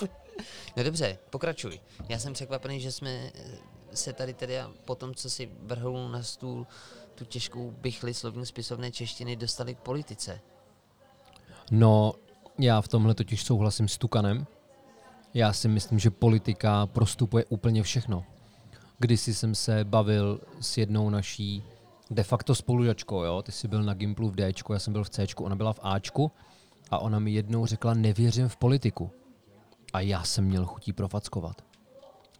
[0.76, 1.80] no dobře, pokračuj.
[2.08, 3.32] Já jsem překvapený, že jsme
[3.94, 6.66] se tady tedy a po tom, co si vrhl na stůl
[7.14, 10.40] tu těžkou bychli slovní spisovné češtiny, dostali k politice.
[11.70, 12.12] No,
[12.58, 14.46] já v tomhle totiž souhlasím s Tukanem.
[15.34, 18.24] Já si myslím, že politika prostupuje úplně všechno.
[18.98, 21.64] Kdysi jsem se bavil s jednou naší
[22.10, 23.42] de facto spolužačkou, jo?
[23.42, 25.80] Ty jsi byl na Gimplu v Dčku, já jsem byl v Cčku, ona byla v
[25.82, 26.32] Ačku
[26.90, 29.10] a ona mi jednou řekla, nevěřím v politiku.
[29.92, 31.69] A já jsem měl chutí profackovat.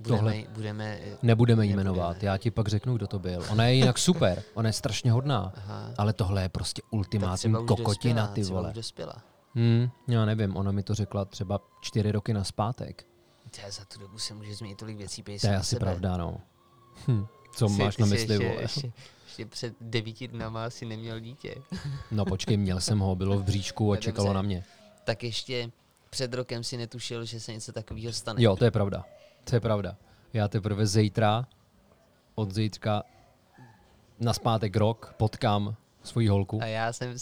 [0.01, 1.91] Budeme, Tohle- budeme eh, Nebudeme jí Nebudeme.
[1.91, 3.45] jmenovat, já ti pak řeknu, kdo to byl.
[3.51, 5.91] Ona je jinak super, ona je strašně hodná, Aha.
[5.99, 7.87] ale tohle je prostě ultimátní kokotina,
[8.27, 8.73] dospělá, ty vole.
[8.73, 9.15] dospěla.
[9.55, 13.07] Hmm, já nevím, ona mi to řekla třeba čtyři roky naspátek.
[13.55, 15.81] To je za tu dobu se může změnit tolik věcí, To je asi sebe.
[15.81, 16.41] pravda, no.
[17.09, 18.63] Hm, co Jsi- máš na jsi mysli, ještě, vole?
[18.63, 18.93] Ještě,
[19.27, 21.55] ještě před devíti dnama si neměl dítě.
[22.11, 24.65] No počkej, měl jsem ho, bylo v bříšku a čekalo na mě.
[25.05, 25.71] Tak ještě
[26.11, 28.43] před rokem si netušil, že se něco takového stane.
[28.43, 29.05] Jo, to je pravda.
[29.45, 29.97] To je pravda.
[30.33, 31.47] Já teprve zítra,
[32.35, 33.03] od zítřka
[34.21, 36.63] na zpátek rok, potkám svoji holku.
[36.63, 37.15] A já jsem,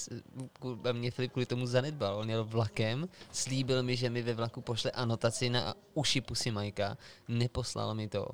[0.89, 2.17] a mě Filip kvůli tomu zanedbal.
[2.17, 6.97] On jel vlakem, slíbil mi, že mi ve vlaku pošle anotaci na uši pusy Majka,
[7.29, 8.29] neposlal mi to.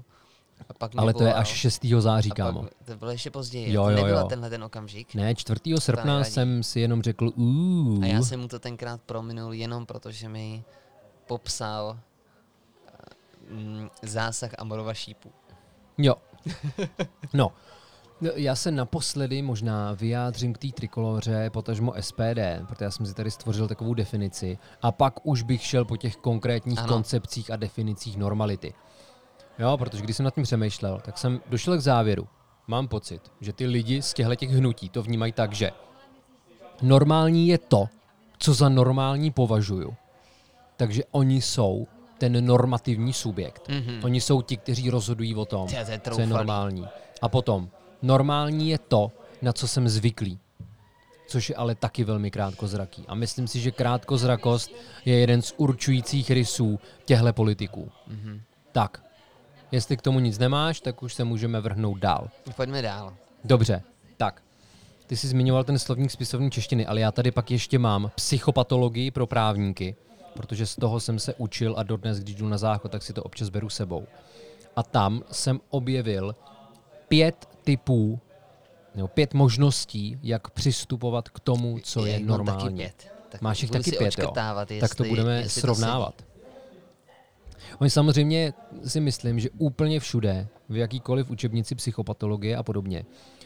[0.68, 1.84] A pak Ale to je až 6.
[1.98, 2.62] září, A kámo.
[2.62, 3.72] pak, to bylo ještě později.
[3.72, 4.26] Jo, jo, nebyla jo.
[4.26, 5.14] tenhle ten okamžik.
[5.14, 5.60] Ne, 4.
[5.78, 8.02] srpna jsem si jenom řekl, uuu.
[8.02, 10.64] A já jsem mu to tenkrát prominul jenom proto, že mi
[11.26, 11.98] popsal
[13.50, 15.32] mm, zásah Amorova šípu.
[15.98, 16.14] Jo.
[17.32, 17.52] No.
[18.34, 23.30] Já se naposledy možná vyjádřím k té trikoloře, potažmo SPD, protože já jsem si tady
[23.30, 26.88] stvořil takovou definici a pak už bych šel po těch konkrétních ano.
[26.88, 28.74] koncepcích a definicích normality.
[29.58, 32.28] Jo, protože když jsem nad tím přemýšlel, tak jsem došel k závěru.
[32.66, 35.70] Mám pocit, že ty lidi z těchto těch hnutí to vnímají tak, že
[36.82, 37.88] normální je to,
[38.38, 39.94] co za normální považuju.
[40.76, 41.86] Takže oni jsou
[42.18, 43.68] ten normativní subjekt.
[43.68, 44.00] Mhm.
[44.04, 46.86] Oni jsou ti, kteří rozhodují o tom, Tě, to je co je normální.
[47.22, 47.68] A potom,
[48.02, 50.38] normální je to, na co jsem zvyklý.
[51.28, 53.04] Což je ale taky velmi krátkozraký.
[53.08, 54.70] A myslím si, že krátkozrakost
[55.04, 57.90] je jeden z určujících rysů těchto politiků.
[58.06, 58.40] Mhm.
[58.72, 59.04] Tak,
[59.72, 62.28] jestli k tomu nic nemáš, tak už se můžeme vrhnout dál.
[62.56, 63.14] Pojďme dál.
[63.44, 63.82] Dobře,
[64.16, 64.42] tak.
[65.06, 69.26] Ty jsi zmiňoval ten slovník spisovní češtiny, ale já tady pak ještě mám psychopatologii pro
[69.26, 69.96] právníky,
[70.34, 73.22] protože z toho jsem se učil a dodnes, když jdu na záchod, tak si to
[73.22, 74.06] občas beru sebou.
[74.76, 76.34] A tam jsem objevil
[77.08, 78.20] pět typů,
[78.94, 82.76] nebo pět možností, jak přistupovat k tomu, co je Jak mám Taky normální.
[82.76, 83.08] pět.
[83.28, 84.06] Tak Máš jich taky pět, jo?
[84.06, 86.24] odškrtávat, Tak to jestli- budeme jestli to srovnávat.
[87.80, 88.52] Oni samozřejmě
[88.86, 93.04] si myslím, že úplně všude, v jakýkoliv učebnici psychopatologie a podobně,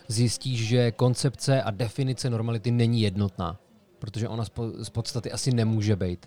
[0.09, 3.59] zjistíš, že koncepce a definice normality není jednotná.
[3.98, 4.44] Protože ona
[4.83, 6.27] z podstaty asi nemůže být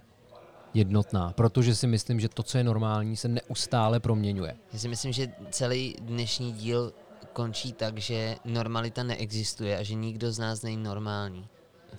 [0.73, 1.34] jednotná.
[1.36, 4.55] Protože si myslím, že to, co je normální, se neustále proměňuje.
[4.73, 6.93] Já si myslím, že celý dnešní díl
[7.34, 11.47] končí tak, že normalita neexistuje a že nikdo z nás není normální.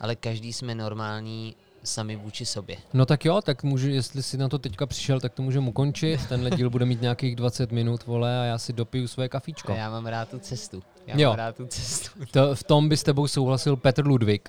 [0.00, 2.76] Ale každý jsme normální sami vůči sobě.
[2.92, 6.26] No tak jo, tak můžu, jestli si na to teďka přišel, tak to můžeme ukončit.
[6.28, 9.72] Tenhle díl bude mít nějakých 20 minut, vole, a já si dopiju své A kafíčko.
[9.72, 10.82] já mám rád tu cestu.
[11.06, 11.28] Já Jo.
[11.28, 12.10] mám rád tu cestu.
[12.30, 14.48] To, v tom by s tebou souhlasil Petr Ludvík.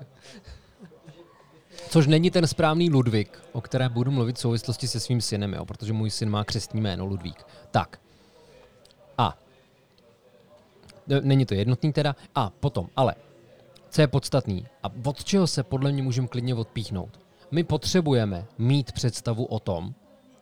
[1.90, 5.66] Což není ten správný Ludvík, o kterém budu mluvit v souvislosti se svým synem, jo,
[5.66, 7.46] protože můj syn má křestní jméno Ludvík.
[7.72, 8.00] Tak.
[9.18, 9.38] A.
[11.10, 12.16] E, Není to jednotný teda.
[12.36, 13.16] A potom, ale.
[13.90, 17.20] Co je podstatný a od čeho se podle mě můžeme klidně odpíchnout?
[17.52, 19.94] My potřebujeme mít představu o tom,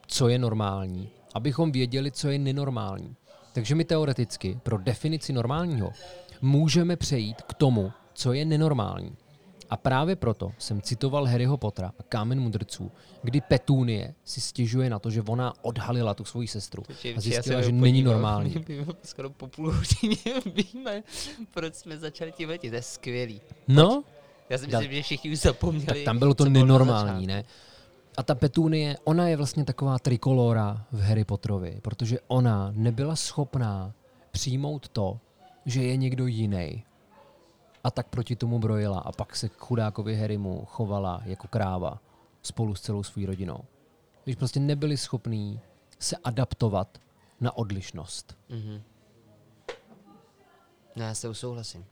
[0.08, 3.15] co je normální, abychom věděli, co je nenormální.
[3.54, 5.91] Takže my teoreticky pro definici normálního
[6.41, 9.15] můžeme přejít k tomu, co je nenormální.
[9.71, 12.91] A právě proto jsem citoval Harryho Pottera a Kámen mudrců,
[13.23, 16.84] kdy Petunie si stěžuje na to, že ona odhalila tu svoji sestru
[17.17, 18.65] a zjistila, že není normální.
[19.03, 20.41] Skoro po půl hodině
[20.73, 21.03] víme,
[21.53, 22.71] proč jsme začali tím letět.
[22.71, 23.41] To je skvělý.
[23.67, 24.03] No,
[24.49, 25.86] Já si myslím, že všichni už zapomněli.
[25.86, 27.43] tak tam bylo to nenormální, ne?
[28.17, 33.93] A ta Petunie, ona je vlastně taková trikolora v Harry Potterovi, protože ona nebyla schopná
[34.31, 35.19] přijmout to,
[35.65, 36.84] že je někdo jiný.
[37.83, 41.99] A tak proti tomu brojila a pak se k chudákovi Harrymu chovala jako kráva
[42.43, 43.59] spolu s celou svou rodinou.
[44.23, 45.59] Když prostě nebyli schopní
[45.99, 46.97] se adaptovat
[47.39, 48.37] na odlišnost.
[48.49, 48.81] Mhm.
[50.95, 51.85] No já s tou souhlasím.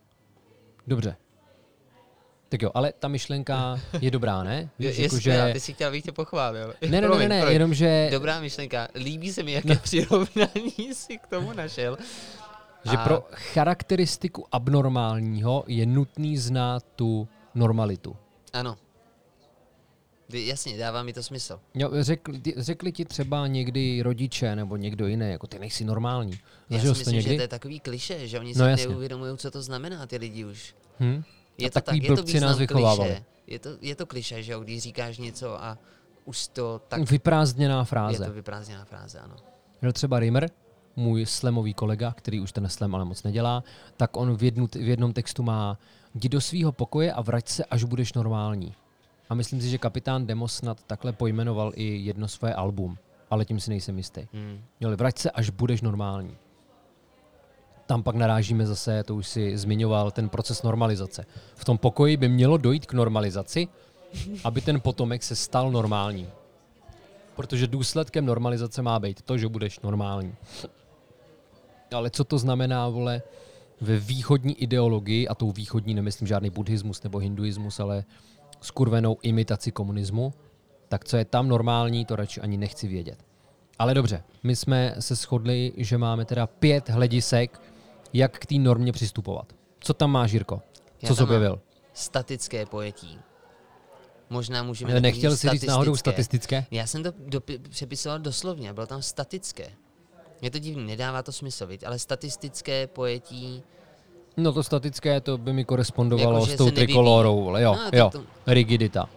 [0.87, 1.15] Dobře.
[2.49, 4.69] Tak jo, ale ta myšlenka je dobrá, ne?
[4.79, 6.73] Je, Víš, je jako, skvělá, ty si chtěl, abych tě pochválil.
[6.81, 7.53] Ne, ne, ne, Promiň, ne, ne, promiň.
[7.53, 8.87] jenom že, Dobrá myšlenka.
[8.95, 11.97] Líbí se mi, jaké přirovnání si k tomu našel.
[12.83, 18.15] Že A- pro charakteristiku abnormálního je nutný znát tu normalitu.
[18.53, 18.77] Ano.
[20.33, 21.59] Jasně, dává mi to smysl.
[21.73, 26.31] Jo, řekli, ti- řekli ti třeba někdy rodiče nebo někdo jiný, jako ty nejsi normální.
[26.69, 27.37] Já Zažil si jsi to myslím, že někdy?
[27.37, 28.87] to je takový kliše, že oni No si jasně.
[28.87, 30.75] neuvědomují, co to znamená, ty lidi už.
[30.99, 31.23] Hm?
[31.57, 33.09] Je A to takový tak, je to nás vychovávali.
[33.09, 33.23] kliše.
[33.47, 35.77] Je to, je to kliše, že jo, když říkáš něco a
[36.25, 38.25] už to tak Vyprázdněná je fráze.
[38.25, 39.35] to vyprázdněná fráze, ano.
[39.81, 40.49] Byl třeba Rimmer,
[40.99, 43.63] můj slemový kolega, který už ten slem ale moc nedělá,
[43.97, 45.77] tak on v, jednu, v jednom textu má
[46.15, 48.73] jdi do svého pokoje a vrať se, až budeš normální.
[49.29, 52.97] A myslím si, že kapitán Demos snad takhle pojmenoval i jedno své album,
[53.29, 54.27] ale tím si nejsem jistý.
[54.33, 54.61] Hmm.
[54.79, 56.37] Měli, vrať se, až budeš normální.
[57.85, 61.25] Tam pak narážíme zase, to už si zmiňoval, ten proces normalizace.
[61.55, 63.67] V tom pokoji by mělo dojít k normalizaci,
[64.43, 66.27] aby ten potomek se stal normální.
[67.35, 70.35] Protože důsledkem normalizace má být to, že budeš normální.
[71.93, 73.21] Ale co to znamená, vole,
[73.81, 78.03] ve východní ideologii, a tou východní nemyslím žádný buddhismus nebo hinduismus, ale
[78.61, 80.33] skurvenou imitaci komunismu,
[80.87, 83.25] tak co je tam normální, to radši ani nechci vědět.
[83.79, 87.61] Ale dobře, my jsme se shodli, že máme teda pět hledisek,
[88.13, 89.53] jak k té normě přistupovat.
[89.79, 90.61] Co tam máš, Jirko?
[91.01, 91.61] Já Co jsi objevil?
[91.93, 93.19] Statické pojetí.
[94.29, 94.99] Možná můžeme...
[94.99, 96.65] Nechtěl jsi říct náhodou statistické?
[96.71, 97.11] Já jsem to
[97.69, 99.71] přepisoval doslovně, bylo tam statické.
[100.41, 101.83] Je to divný, nedává to smysl, viď?
[101.83, 103.63] ale statistické pojetí...
[104.37, 108.09] No to statické, to by mi korespondovalo Jako, s tou trikolorou, ale jo, No, jo,
[108.09, 109.09] to- rigidita.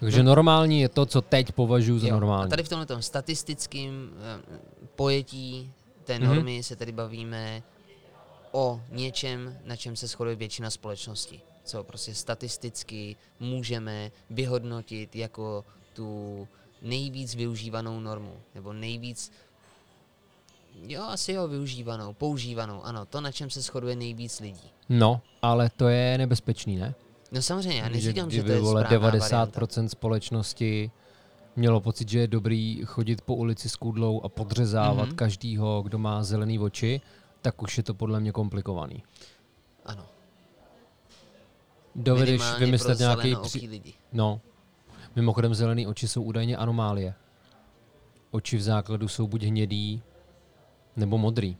[0.00, 2.50] Takže normální je to, co teď považuji za Jo, A normální.
[2.50, 4.58] tady v tomhle tom statistickém eh,
[4.96, 5.72] pojetí
[6.04, 6.26] té Mhm.
[6.28, 7.62] normy se tady bavíme
[8.52, 11.40] o něčem, na čem se shoduje většina společnosti.
[11.64, 16.48] Co prostě statisticky můžeme vyhodnotit jako tu
[16.82, 19.32] nejvíc využívanou normu, nebo nejvíc
[20.82, 24.70] Jo, asi jo, využívanou, používanou, ano, to, na čem se shoduje nejvíc lidí.
[24.88, 26.94] No, ale to je nebezpečný, ne?
[27.32, 29.88] No samozřejmě, já Že neříkám, že to kdyby, je vole, správná 90% varianta.
[29.88, 30.90] společnosti
[31.56, 35.12] mělo pocit, že je dobrý chodit po ulici s kudlou a podřezávat Mhm.
[35.12, 35.18] mm-hmm.
[35.18, 37.00] každýho, kdo má zelený oči,
[37.42, 39.02] tak už je to podle mě komplikovaný.
[39.86, 40.06] Ano,
[41.94, 43.36] Dovedeš minimálně vymyslet nějaký...
[43.42, 43.66] Při...
[43.68, 43.94] lidi.
[44.12, 44.40] No.
[45.16, 47.14] Mimochodem zelený oči jsou údajně anomálie.
[48.30, 50.02] Oči v základu jsou buď hnědý,
[50.98, 51.56] nebo modrý.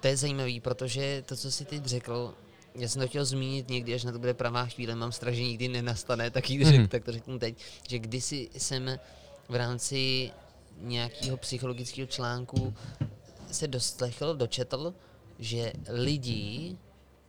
[0.00, 2.34] To je zajímavý, protože to, co jsi teď řekl,
[2.74, 5.42] já jsem to chtěl zmínit někdy, až na to bude pravá chvíle, mám strach, že
[5.42, 6.88] nikdy nenastane, tak, jí řek, Mhm.
[6.88, 8.98] tak to řeknu teď, že kdysi jsem
[9.48, 10.30] v rámci
[10.80, 12.74] nějakého psychologického článku
[13.52, 14.94] se doslechl, dočetl,
[15.38, 16.76] že lidi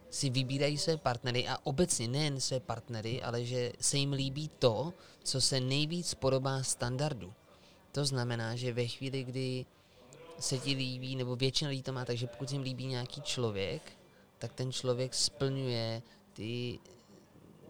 [0.10, 4.94] si vybírají své partnery a obecně nejen své partnery, ale že se jim líbí to,
[5.24, 7.34] co se nejvíc podobá standardu.
[7.92, 9.66] To znamená, že ve chvíli, kdy
[10.40, 13.82] se ti líbí, nebo většina lidí to má, takže pokud se jim líbí nějaký člověk,
[14.38, 16.02] tak ten člověk splňuje
[16.34, 16.80] ty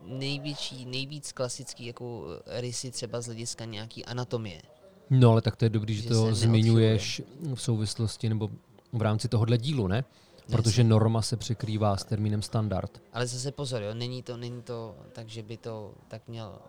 [0.03, 4.61] největší, nejvíc klasický jako rysy třeba z hlediska nějaký anatomie.
[5.09, 7.21] No ale tak to je dobrý, že, Že to zmiňuješ
[7.55, 8.49] v souvislosti nebo
[8.93, 10.03] v rámci tohohle dílu, ne?
[10.51, 13.01] Protože norma se překrývá s termínem standard.
[13.13, 16.59] Ale zase pozor, jo, není to, není to tak, že by to tak měl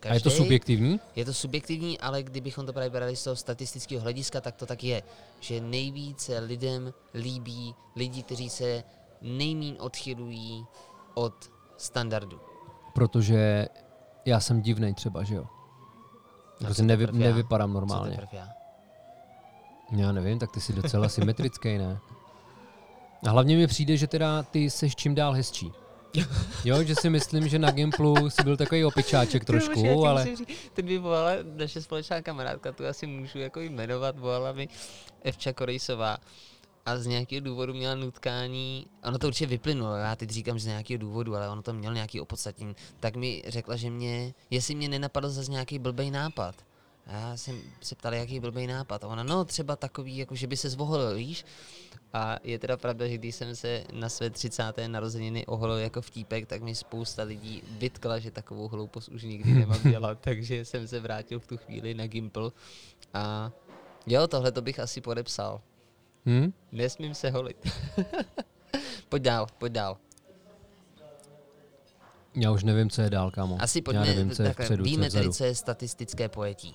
[0.00, 0.12] každý.
[0.12, 1.00] A je to subjektivní?
[1.16, 4.84] Je to subjektivní, ale kdybychom to právě brali z toho statistického hlediska, tak to tak
[4.84, 5.02] je.
[5.40, 8.84] Že nejvíce lidem líbí lidi, kteří se
[9.22, 10.66] nejmín odchylují
[11.14, 12.40] od standardu.
[12.94, 13.68] Protože
[14.24, 15.44] já jsem divnej třeba, že jo?
[16.60, 18.10] No, Jako co nevy, nevypadám Co normálně.
[18.10, 18.48] teprv já?
[19.96, 21.98] Já nevím, tak ty jsi docela symetrický, ne?
[23.26, 25.72] A hlavně mi přijde, že teda ty seš čím dál hezčí.
[26.64, 30.26] Jo, že si myslím, že na Gimplu si byl takový opičáček trošku, ale...
[30.72, 34.68] Teď by volala naše společná kamarádka, tu asi můžu jako jmenovat, volala mi
[35.22, 36.18] Evča Korejsová
[36.86, 40.66] a z nějakého důvodu měla nutkání, ono to určitě vyplynulo, já teď říkám, že z
[40.66, 44.88] nějakého důvodu, ale ono to měl nějaký opodstatnění, tak mi řekla, že mě, jestli mě
[44.88, 46.54] nenapadl zase nějaký blbej nápad.
[47.06, 49.04] A já jsem se ptal, jaký blbej nápad.
[49.04, 51.44] A ona, no třeba takový, jako že by se zvoholil, víš?
[52.12, 54.62] A je teda pravda, že když jsem se na své 30.
[54.86, 59.80] narozeniny oholil jako vtípek, tak mi spousta lidí vytkla, že takovou hloupost už nikdy nemám
[59.90, 62.50] dělat, takže jsem se vrátil v tu chvíli na Gimple
[63.14, 63.52] a
[64.06, 65.60] jo, tohle to bych asi podepsal.
[66.26, 66.52] Hm?
[66.72, 67.68] Nesmím se holit.
[69.08, 69.96] pojď dál, pojď dál.
[72.34, 73.62] Já už nevím, co je dál, kámo.
[73.62, 75.32] Asi pojďme, Já nevím, co je takhle, vpředu, co víme tedy, vzadu.
[75.32, 76.74] co je statistické pojetí.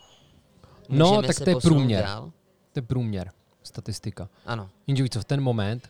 [0.92, 2.04] No, Můžeme tak se to je průměr.
[2.04, 2.32] Dál?
[2.74, 3.32] To je průměr,
[3.64, 4.30] statistika.
[4.46, 4.70] Ano.
[4.88, 5.90] Jenže co, v ten moment,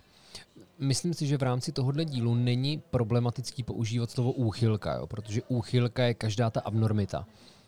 [0.79, 5.07] myslím si, že v rámci tohohle dílu není problematický používat slovo úchylka, jo?
[5.07, 7.25] protože úchylka je každá ta abnormita.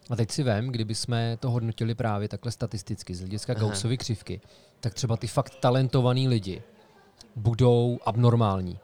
[0.10, 3.54] A teď si vem, kdyby jsme to hodnotili právě takhle statisticky, z hlediska.
[3.54, 4.42] Gaussovy křivky,
[4.80, 6.62] tak třeba ty fakt talentovaný lidi
[7.36, 8.80] budou abnormální,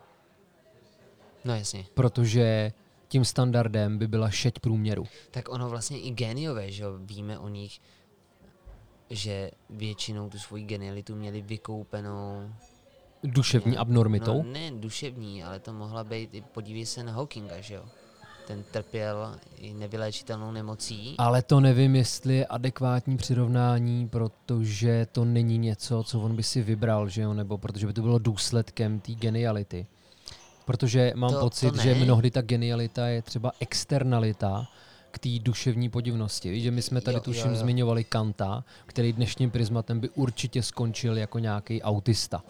[1.46, 1.86] No jasně.
[1.94, 2.72] protože
[3.08, 5.06] tím standardem by byla šeť průměru.
[5.32, 7.80] Tak ono vlastně i géniové, že jo, víme o nich,
[9.10, 12.50] že většinou tu svoji genialitu měli vykoupenou.
[13.24, 14.44] Duševní abnormitou?
[14.44, 17.84] No, ne duševní, ale to mohla být, i podívej se na Hawkinga, že jo.
[18.48, 21.16] Ten trpěl i nevyléčitelnou nemocí.
[21.18, 26.62] Ale to nevím, jestli je adekvátní přirovnání, protože to není něco, co on by si
[26.62, 29.88] vybral, že jo, nebo protože by to bylo důsledkem té geniality.
[30.66, 32.06] Protože mám To- pocit, to že ne.
[32.06, 34.68] mnohdy ta genialita je třeba externalita
[35.12, 36.52] k té duševní podivnosti.
[36.52, 37.56] Víš, že my jsme tady Jo, tuším jo, jo.
[37.56, 42.44] zmiňovali Kanta, který dnešním prismatem by určitě skončil jako nějaký autista.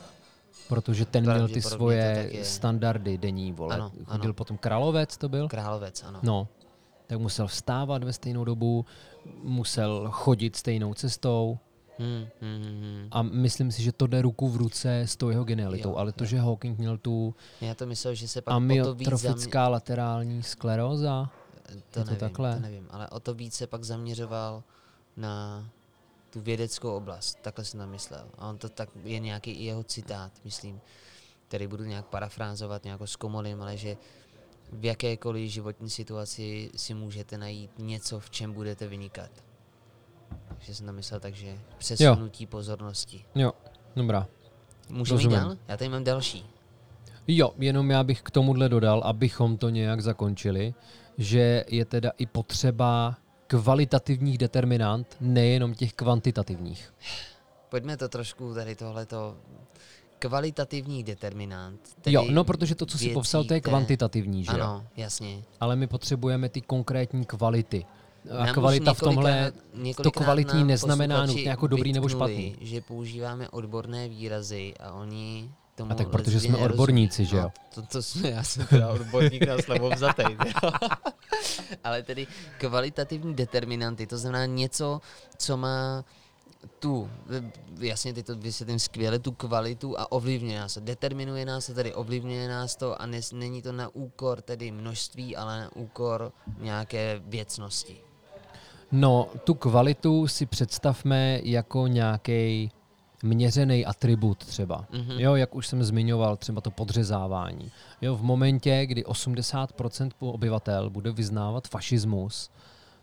[0.67, 3.75] Protože ten měl ty svoje standardy denní, vole.
[3.75, 4.33] Ano, Chodil ano.
[4.33, 5.47] potom Královec, to byl?
[5.47, 6.19] Královec, ano.
[6.23, 6.47] No,
[7.07, 8.85] tak musel vstávat ve stejnou dobu,
[9.43, 11.59] musel chodit stejnou cestou
[11.99, 13.07] Hmm, hmm, hmm, hmm.
[13.11, 16.11] a myslím si, že to jde ruku v ruce s tou jeho genialitou, Jo, ale
[16.11, 16.27] to, jo.
[16.27, 18.81] že Hawking měl tu Já to myslel, že se pak víc zamě...
[18.81, 21.29] amyotrofická laterální skleróza,
[21.69, 22.53] to, je to nevím, takhle?
[22.53, 24.63] to nevím, ale o to víc se pak zaměřoval
[25.17, 25.65] na
[26.29, 28.27] tu vědeckou oblast, takhle jsem tam myslel.
[28.38, 30.82] A on to tak je nějaký i jeho citát, myslím,
[31.47, 33.97] který budu nějak parafrázovat, nějak zkomolím, ale že
[34.71, 39.29] v jakékoliv životní situaci si můžete najít něco, v čem budete vynikat.
[40.47, 43.25] Takže jsem tam myslel tak, že přesunutí pozornosti.
[43.36, 43.53] jo,
[43.95, 44.27] dobrá.
[44.89, 45.58] Můžeme jít dál?
[45.67, 46.45] Já tady mám další.
[47.27, 50.73] Jo, jenom já bych k tomuhle dodal, abychom to nějak zakončili,
[51.19, 56.93] že je teda i potřeba kvalitativních determinant, nejenom těch kvantitativních.
[57.69, 59.38] Pojďme to trošku tady tohleto
[60.19, 61.79] kvalitativní determinant.
[62.01, 64.51] Tedy Jo, no protože to, co si popsal, to je kvantitativní, že?
[64.51, 65.43] Ano, jasně.
[65.60, 67.86] ale my potřebujeme ty konkrétní kvality.
[68.39, 69.51] A Nám kvalita v tomhle,
[70.03, 72.55] to kvalitní neznamená nutně jako dobrý nebo špatný.
[72.62, 77.43] že používáme odborné výrazy a oni tomu A tak protože jsme odborníci, že jo?
[77.43, 80.37] No, to, to jsme, já jsem teda odborník na slovo vzatej.
[81.83, 85.01] Ale tedy kvalitativní determinanty, to znamená něco,
[85.37, 86.03] co má
[86.79, 87.09] tu,
[87.79, 90.79] jasně ty to vysvětlím skvěle, tu kvalitu a ovlivňuje nás to.
[90.79, 95.35] Determinuje nás to, tedy ovlivňuje nás to a nes, není to na úkor tedy množství,
[95.35, 97.97] ale na úkor nějaké věcnosti.
[98.91, 102.71] No, tu kvalitu si představme jako nějaký
[103.23, 104.86] měřený atribut třeba.
[104.91, 105.19] Mhm.
[105.19, 107.71] Jo, jak už jsem zmiňoval, třeba to podřezávání.
[108.01, 112.49] Jo, v momentě, kdy 80% obyvatel bude vyznávat fašismus,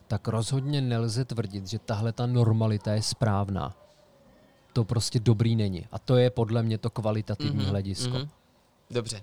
[0.09, 3.74] tak rozhodně nelze tvrdit, že tahle ta normalita je správná.
[4.72, 5.87] To prostě dobrý není.
[5.92, 8.18] A to je podle mě to kvalitativní Mhm, hledisko.
[8.18, 8.29] mhm.
[8.90, 9.22] Dobře.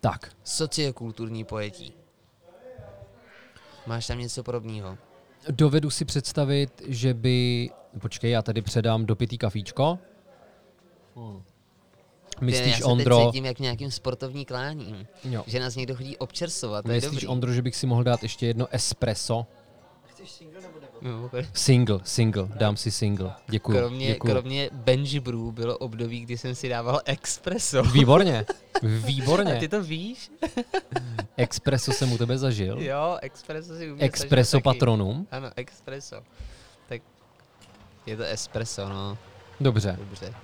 [0.00, 1.92] Tak, Sociokulturní pojetí.
[3.86, 4.98] Máš tam něco podobného?
[5.50, 7.70] Dovedu si představit, že by...
[8.00, 9.98] Počkej, já tady předám dopitý kafíčko.
[11.16, 11.42] já
[12.40, 15.06] Myslíš, se Ondro, teď cítím jak nějakým sportovním kláním.
[15.24, 15.44] jo.
[15.46, 17.26] Že nás někdo chodí občersovat, to je Myslíš, dobrý.
[17.26, 19.46] Ondro, že bych si mohl dát ještě jedno espresso?
[21.02, 21.46] Mimochodem.
[21.54, 23.32] Single, single, dám si single.
[23.48, 24.32] Děkuju, Kromě, děkuju.
[24.32, 27.82] kromě Benji Brew bylo období, kdy jsem si dával espresso.
[27.92, 29.56] Výborně, A výborně.
[29.60, 30.30] ty to víš?
[31.36, 32.78] Espresso jsem u tebe zažil.
[32.82, 34.62] Jo, espresso si umím Espresso taky.
[34.62, 35.26] patronum.
[35.30, 36.16] Ano, espresso.
[36.88, 37.02] Tak
[38.06, 39.18] je to espresso, no.
[39.60, 39.96] Dobře.
[40.00, 40.34] Dobře.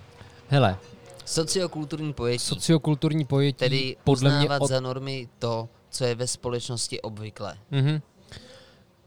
[0.48, 0.76] Hele,
[1.24, 2.38] Sociokulturní pojetí.
[2.44, 4.68] sociokulturní pojetí Tedy podle mě od...
[4.68, 7.58] za normy to, co je ve společnosti obvyklé.
[7.70, 8.00] Mhm.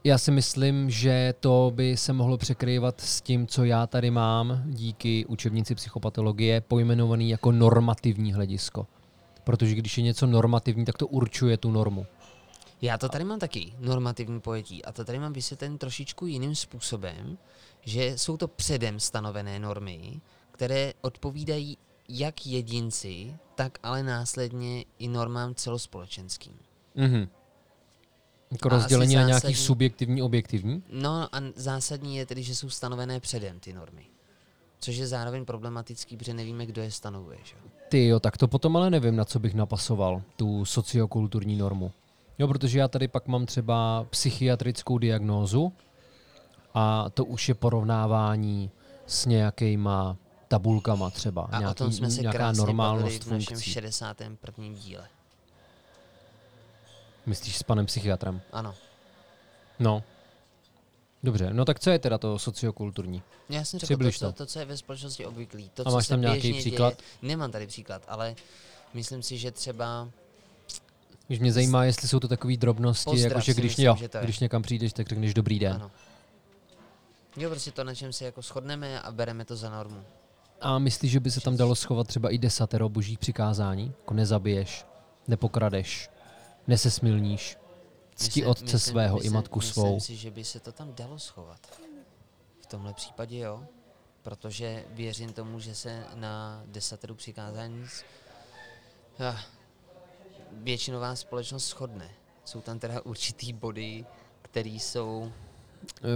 [0.04, 4.62] Já si myslím, že to by se mohlo překrývat s tím, co já tady mám
[4.66, 8.86] díky učebnici psychopatologie, pojmenovaný jako normativní hledisko.
[9.44, 12.06] Protože když je něco normativní, tak to určuje tu normu.
[12.82, 14.84] Já to tady mám taky, normativní pojetí.
[14.84, 17.38] A to tady mám vysvětlen trošičku jiným způsobem,
[17.80, 21.78] že jsou to předem stanovené normy, které odpovídají
[22.08, 26.54] jak jedinci, tak ale následně i normám celospolečenským.
[26.94, 27.28] Mhm.
[28.52, 30.82] Jako rozdělení na nějaký subjektivní, objektivní?
[30.92, 34.06] No a zásadní je tedy, že jsou stanovené předem ty normy.
[34.80, 37.38] Což je zároveň problematický, protože nevíme, kdo je stanovuje.
[37.44, 37.54] Že?
[37.88, 41.92] Ty jo, tak to potom ale nevím, na co bych napasoval, tu sociokulturní normu.
[42.38, 45.72] Jo, protože já tady pak mám třeba psychiatrickou diagnózu
[46.74, 48.70] a to už je porovnávání
[49.06, 50.16] s nějakýma
[50.48, 51.42] tabulkama třeba.
[51.42, 53.70] A nějaký, o tom jsme se krásně normálnost v našem funkcí.
[53.70, 54.66] 61.
[54.74, 55.04] díle.
[57.26, 58.40] Myslíš s panem psychiatrem?
[58.52, 58.74] Ano.
[59.78, 60.02] No.
[61.22, 63.22] Dobře, no tak co je teda to sociokulturní?
[63.48, 64.32] Já jsem řekl Přibliž to, to.
[64.32, 65.68] to, co je ve společnosti obvyklý.
[65.74, 66.94] To, A co máš se tam nějaký příklad?
[66.96, 67.08] Děje.
[67.22, 68.34] Nemám tady příklad, ale
[68.94, 70.08] myslím si, že třeba
[71.26, 74.62] Když mě zajímá, jestli jsou to takové drobnosti, jakože když, myslím, jo, že když někam
[74.62, 75.72] přijdeš, tak řekneš dobrý den.
[75.72, 75.90] ano.
[77.36, 80.04] Jo, prostě to, na čem se jako shodneme a bereme to za normu.
[80.60, 83.92] A myslíš, že by se tam dalo schovat třeba i desatero božích přikázání?
[84.00, 84.84] Jako nezabiješ,
[85.28, 86.10] nepokradeš,
[86.66, 87.56] nesesmilníš,
[88.14, 90.00] cti Myslím- otce myslím- svého i myslím- matku myslím svou.
[90.00, 91.80] si, že by se to tam dalo schovat.
[92.60, 93.64] V tomhle případě jo,
[94.22, 97.86] protože věřím tomu, že se na desateru přikázání
[100.52, 102.10] většinová společnost shodne.
[102.44, 104.06] Jsou tam teda určitý body,
[104.42, 105.32] které jsou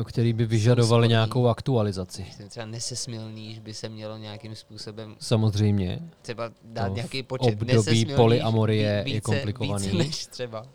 [0.05, 1.09] který by vyžadovali shodný.
[1.09, 2.23] nějakou aktualizaci.
[2.29, 6.01] myslím, třeba nesesmilný, že by se mělo nějakým způsobem Samozřejmě.
[6.23, 9.85] třeba dát v nějaký počet období polyamorie ví- je komplikovaný.
[9.89, 10.67] Více než třeba.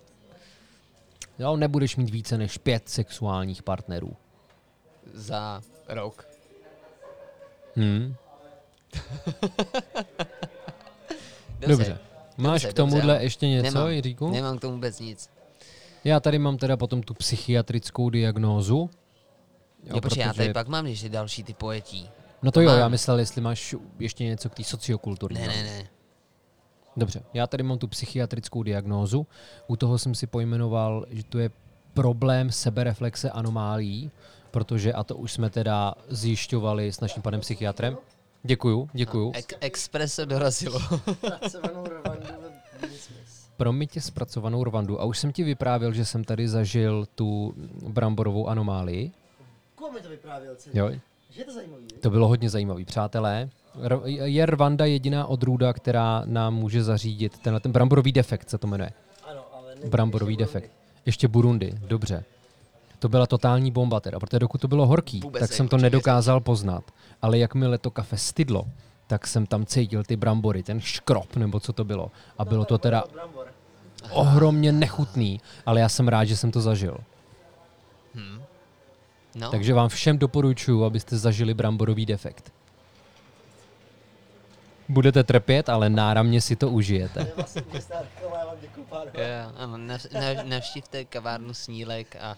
[1.39, 4.15] Jo, nebudeš mít více než pět sexuálních partnerů.
[5.13, 6.27] Za rok.
[7.75, 8.15] Hm?
[11.67, 11.99] Dobře.
[12.37, 13.89] Máš dobře, k tomuhle dobře, ještě něco, Nemám.
[13.91, 14.31] Jiříku?
[14.31, 15.29] Nemám k tomu vůbec nic.
[16.03, 18.89] Já tady mám teda potom tu psychiatrickou diagnózu.
[19.83, 22.09] Jo, protože já tady pak mám ještě další ty pojetí.
[22.41, 22.79] No to jo, mám.
[22.79, 25.41] já myslel, jestli máš ještě něco k té sociokulturní.
[25.41, 25.87] Ne, ne, ne.
[26.97, 29.27] Dobře, já tady mám tu psychiatrickou diagnózu.
[29.67, 31.49] U toho jsem si pojmenoval, že to je
[31.93, 34.11] problém sebereflexe anomálí,
[34.51, 37.97] protože, a to už jsme teda zjišťovali s naším panem psychiatrem.
[38.43, 39.31] Děkuju, děkuju.
[39.31, 40.79] Ek- Expresso dorazilo.
[43.61, 45.01] Promiňte zpracovanou Rwandu.
[45.01, 47.53] A už jsem ti vyprávěl, že jsem tady zažil tu
[47.87, 49.11] bramborovou anomálii.
[49.75, 50.77] Koho mi to vyprávěl celý?
[50.77, 50.89] Jo,
[51.29, 51.83] Že je to zajímavý?
[52.01, 53.49] To bylo hodně zajímavý, přátelé.
[53.81, 58.67] R- je Rwanda jediná odrůda, která nám může zařídit tenhle ten bramborový defekt, se to
[58.67, 58.91] jmenuje.
[59.29, 60.71] Ano, ale Bramborový ještě defekt.
[61.05, 62.23] Ještě Burundi, dobře.
[62.99, 66.39] To byla totální bomba teda, protože dokud to bylo horký, Vůbec tak jsem to nedokázal
[66.39, 66.83] poznat.
[67.21, 68.65] Ale jakmile to kafe stydlo,
[69.07, 72.11] tak jsem tam cítil ty brambory, ten škrop, nebo co to bylo.
[72.37, 73.40] A bylo to teda Brambor.
[74.09, 76.97] Ohromně nechutný, ale já jsem rád, že jsem to zažil.
[78.15, 78.41] Hm.
[79.35, 82.51] No, Takže vám všem doporučuji, abyste zažili bramborový defekt.
[84.89, 87.19] Budete trpět, ale náramně si to užijete.
[87.19, 89.11] To je vlastně městná reklama, já vám děkuju, pánové.
[89.15, 92.37] jo, ano, nav, nav, navštivte kavárnu Snílek a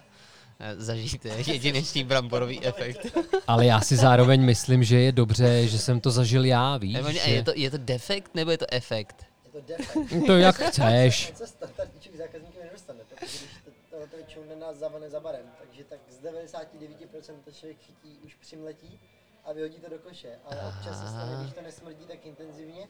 [0.77, 3.17] zažijte jedinečný bramborový efekt.
[3.47, 6.97] Ale já si zároveň myslím, že je dobře, že jsem to zažil já, víš?
[7.25, 9.25] Je, to, je to defekt nebo je to efekt?
[9.53, 10.25] Je to defekt.
[10.27, 11.31] To jak chceš.
[11.31, 15.83] To se standardníček zákazníkem nedostane, protože když to, to, většinou na zavane za barem, takže
[15.83, 18.99] tak z 99% to člověk chytí už při mletí
[19.45, 20.39] a vyhodí to do koše.
[20.45, 22.87] Ale občas se stane, když to nesmrdí tak intenzivně,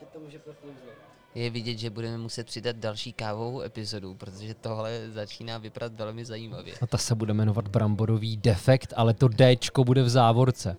[0.00, 0.94] že to může proflouznout.
[1.34, 6.74] Je vidět, že budeme muset přidat další kávovou epizodu, protože tohle začíná vypadat velmi zajímavě.
[6.82, 10.76] A ta se bude jmenovat bramborový defekt, ale to Dčko bude v závorce.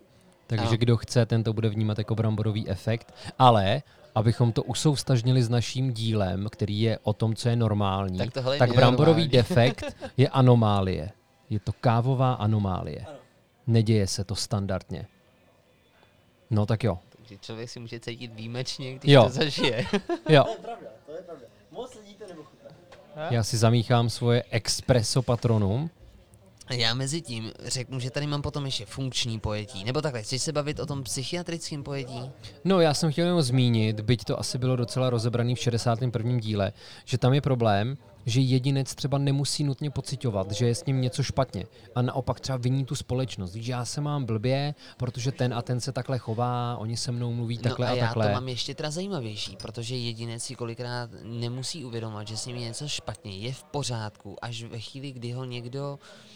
[0.47, 0.77] Takže Ano.
[0.77, 3.13] kdo chce, ten to bude vnímat jako bramborový efekt.
[3.39, 3.81] Ale
[4.15, 8.55] abychom to usoustažnili s naším dílem, který je o tom, co je normální, Tak tohle
[8.55, 11.11] je tak bramborový defekt je anomálie.
[11.49, 12.99] Je to kávová anomálie.
[13.07, 13.17] Ano.
[13.67, 15.07] Neděje se to standardně.
[16.49, 16.99] No tak jo.
[17.17, 19.23] Takže člověk si může cítit výjimečně, když Jo.
[19.23, 19.85] to zažije.
[20.29, 21.45] Jo, To je pravda, to je pravda.
[21.71, 22.69] Moc lidí to nepochutná.
[23.31, 25.89] já si zamíchám svoje espresso patronum.
[26.69, 29.83] Já mezi tím řeknu, že tady mám potom ještě funkční pojetí.
[29.83, 32.31] Nebo takhle, chceš se bavit o tom psychiatrickém pojetí?
[32.63, 36.39] No, já jsem chtěl jenom zmínit, byť to asi bylo docela rozebraný v 61.
[36.39, 36.73] díle,
[37.05, 41.23] že tam je problém, že jedinec třeba nemusí nutně pocitovat, že je s ním něco
[41.23, 41.65] špatně.
[41.95, 43.53] A naopak třeba viní tu společnost.
[43.53, 47.33] Víš, já se mám blbě, protože ten a ten se takhle chová, oni se mnou
[47.33, 48.27] mluví takhle no a, a já takhle.
[48.27, 52.61] to mám ještě teda zajímavější, protože jedinec si kolikrát nemusí uvědomovat, že s ním je
[52.61, 56.34] něco špatně, je v pořádku, až ve chvíli, kdy ho někdo uh,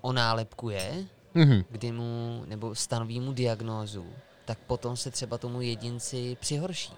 [0.00, 1.04] onálepkuje,
[1.34, 1.64] Mhm.
[1.70, 4.06] kdy mu, nebo stanoví mu diagnózu,
[4.44, 6.92] tak potom se třeba tomu jedinci přihorší.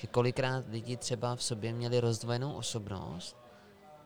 [0.00, 3.36] že kolikrát lidi třeba v sobě měli rozdvojenou osobnost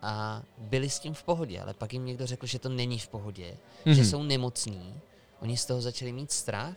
[0.03, 3.09] a byli s tím v pohodě, ale pak jim někdo řekl, že to není v
[3.09, 3.93] pohodě, mm-hmm.
[3.93, 4.11] že Mhm.
[4.11, 5.01] jsou nemocní,
[5.41, 6.75] oni z toho začali mít strach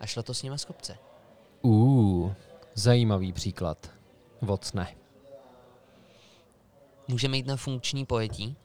[0.00, 0.98] a šlo to s nima z kopce.
[1.62, 2.32] Uh,
[2.74, 3.90] zajímavý příklad.
[4.40, 4.96] Vocne.
[7.08, 8.56] Můžeme jít na funkční pojetí,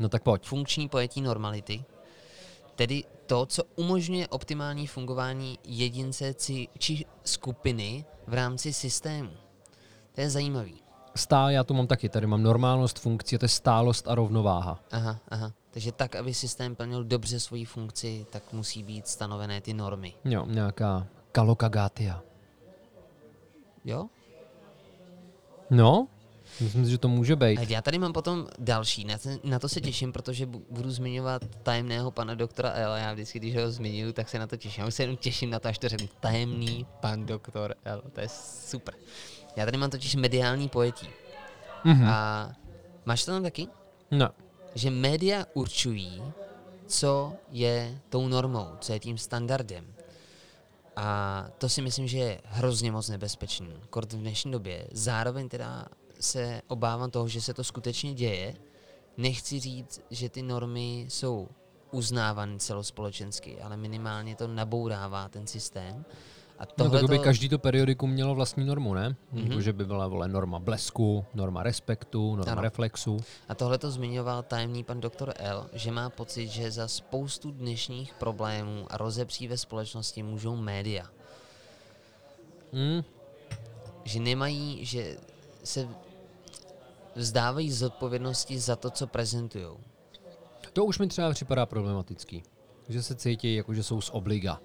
[0.00, 0.46] No tak pojď.
[0.46, 1.84] funkční pojetí normality,
[2.74, 6.34] tedy to, co umožňuje optimální fungování jedince
[6.78, 9.30] či, skupiny v rámci systému.
[10.14, 10.82] To je zajímavý.
[11.16, 14.80] Stál, já tu mám taky, tady mám normálnost funkcí, a to je stálost a rovnováha.
[14.90, 15.52] Aha, aha.
[15.70, 20.14] Takže tak, aby systém plnil dobře svoji funkci, tak musí být stanovené ty normy.
[20.24, 22.22] Jo, nějaká kalokagatia.
[23.84, 24.06] Jo?
[25.70, 26.08] No,
[26.60, 27.70] myslím si, že to může být.
[27.70, 32.10] Já tady mám potom další, na, na to se těším, protože bu- budu zmiňovat tajemného
[32.10, 32.92] pana doktora L.
[32.96, 34.80] Já vždycky, když ho zmiňuju, tak se na to těším.
[34.80, 36.08] Já už se jenom těším na to, až to řeknu.
[36.20, 38.02] Tajemný pan doktor L.
[38.12, 38.28] To je
[38.64, 38.94] super.
[39.56, 41.08] Já tady mám totiž mediální pojetí.
[41.84, 42.08] Mhm.
[42.08, 42.50] A
[43.04, 43.68] máš to tam taky?
[44.10, 44.28] No.
[44.74, 46.22] Že média určují,
[46.86, 49.84] co je tou normou, co je tím standardem.
[50.96, 53.72] A to si myslím, že je hrozně moc nebezpečný.
[53.90, 54.86] Kort v dnešní době.
[54.92, 55.86] Zároveň teda
[56.20, 58.54] se obávám toho, že se to skutečně děje.
[59.16, 61.48] Nechci říct, že ty normy jsou
[61.90, 66.04] uznávané celospolečensky, ale minimálně to nabourává ten systém.
[66.58, 69.16] A No, tohle tak by každý to periodikum mělo vlastní normu, ne?
[69.32, 69.48] Mhm.
[69.48, 69.58] Mm-hmm.
[69.58, 72.62] že by byla vole, norma blesku, norma respektu, norma ano.
[72.62, 73.16] reflexu.
[73.48, 78.14] A tohle to zmiňoval tajemný pan doktor L, že má pocit, že za spoustu dnešních
[78.14, 81.06] problémů a rozepří ve společnosti můžou média.
[82.72, 83.04] Mm.
[84.04, 85.16] Že nemají, že
[85.64, 85.88] se
[87.14, 89.66] vzdávají zodpovědnosti za to, co prezentují.
[90.72, 92.42] To už mi třeba připadá problematický.
[92.88, 94.60] Že se cítí, jako že jsou z obliga.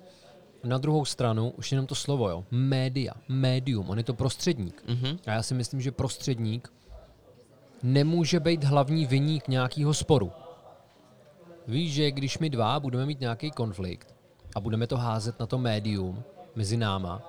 [0.63, 2.45] Na druhou stranu, už jenom to slovo, jo.
[2.51, 4.83] Média, médium, on je to prostředník.
[4.87, 5.17] Mhm.
[5.27, 6.73] A já si myslím, že prostředník
[7.83, 10.31] nemůže být hlavní viník nějakého sporu.
[11.67, 14.15] Víš, že když my dva budeme mít nějaký konflikt
[14.55, 16.23] a budeme to házet na to médium
[16.55, 17.21] mezi náma,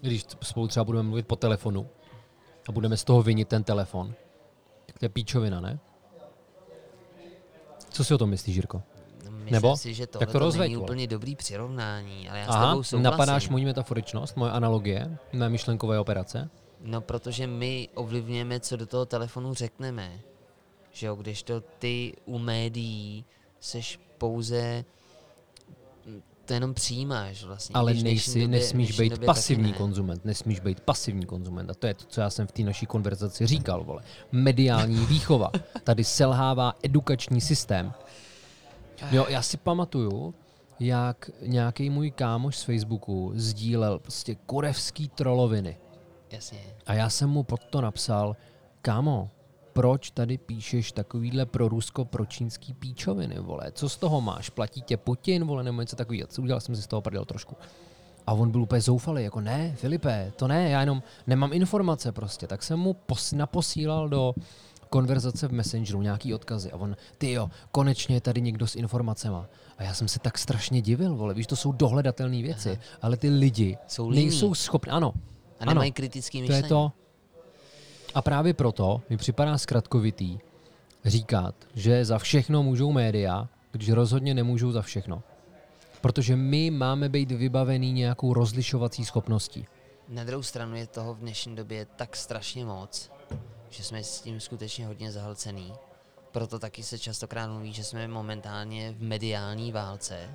[0.00, 1.88] když spolu třeba budeme mluvit po telefonu
[2.68, 4.14] a budeme z toho vinit ten telefon,
[4.86, 5.78] tak to je píčovina, ne?
[7.90, 8.82] Co si o tom myslíš, Jirko?
[9.30, 9.76] Myslím Nebo?
[9.76, 12.70] si, že Tak tohle to to rozveď, není úplně dobrý přirovnání, ale já s Aha,
[12.70, 13.02] tebou souhlasím.
[13.02, 16.50] napadáš moji metaforičnost, moje analogie, mé myšlenkové operace?
[16.80, 20.20] No, protože my ovlivňujeme, co do toho telefonu řekneme.
[20.92, 23.24] Že jo, když to ty u médií
[23.60, 24.84] seš pouze
[26.44, 27.72] to jenom přijímáš vlastně.
[27.74, 29.76] Ale nejsi, době- nesmíš být době pasivní ne.
[29.78, 31.70] konzument, nesmíš být pasivní konzument.
[31.70, 34.02] A to je to, co já jsem v té naší konverzaci říkal, vole.
[34.32, 35.50] Mediální výchova.
[35.84, 37.92] Tady selhává edukační systém.
[39.10, 40.34] Jo, já si pamatuju,
[40.80, 45.76] jak nějaký můj kámoš z Facebooku sdílel prostě kurevský troloviny.
[46.30, 46.58] Jasně.
[46.86, 48.36] A já jsem mu pod to napsal,
[48.82, 49.30] kámo,
[49.74, 53.72] proč tady píšeš takovýhle pro Rusko, pro čínský píčoviny, vole?
[53.72, 54.50] Co z toho máš?
[54.50, 56.26] Platí tě Putin, vole, nebo něco takového?
[56.26, 57.56] Co Udělal jsem si z toho prdel trošku.
[58.26, 62.46] A on byl úplně zoufalý, jako ne, Filipe, to ne, já jenom nemám informace prostě.
[62.46, 64.34] Tak jsem mu pos- naposílal do
[64.90, 69.46] konverzace v Messengeru nějaký odkazy a on, ty jo, konečně je tady někdo s informacema.
[69.78, 72.80] A já jsem se tak strašně divil, vole, víš, to jsou dohledatelné věci, Aha.
[73.02, 74.22] ale ty lidi Jsou líní.
[74.22, 75.12] nejsou schopni, ano,
[75.60, 76.62] A nemají kritický to myšlení.
[76.62, 76.92] je to.
[78.14, 80.38] A právě proto mi připadá zkratkovitý
[81.04, 85.22] říkat, že za všechno můžou média, když rozhodně nemůžou za všechno.
[86.00, 89.66] Protože my máme být vybavený nějakou rozlišovací schopností.
[90.08, 93.10] Na druhou stranu je toho v dnešní době tak strašně moc,
[93.70, 95.72] že jsme s tím skutečně hodně zahlcený.
[96.32, 100.34] Proto taky se častokrát mluví, že jsme momentálně v mediální válce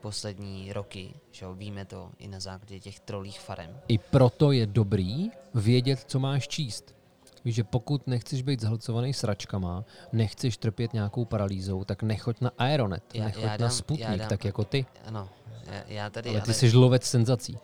[0.00, 3.80] poslední roky, že jo, víme to i na základě těch trolích farem.
[3.88, 7.01] I proto je dobrý vědět, co máš číst.
[7.44, 13.02] Víš, že pokud nechceš být zhlcovaný sračkama, nechceš trpět nějakou paralýzou, tak nechoď na Aeronet,
[13.14, 14.86] Já- nechoď já na dám- Sputnik, já dám- tak jako ty.
[15.04, 15.28] Ano,
[15.66, 17.58] já, já tady, Ale ty ale jsi lovec senzací.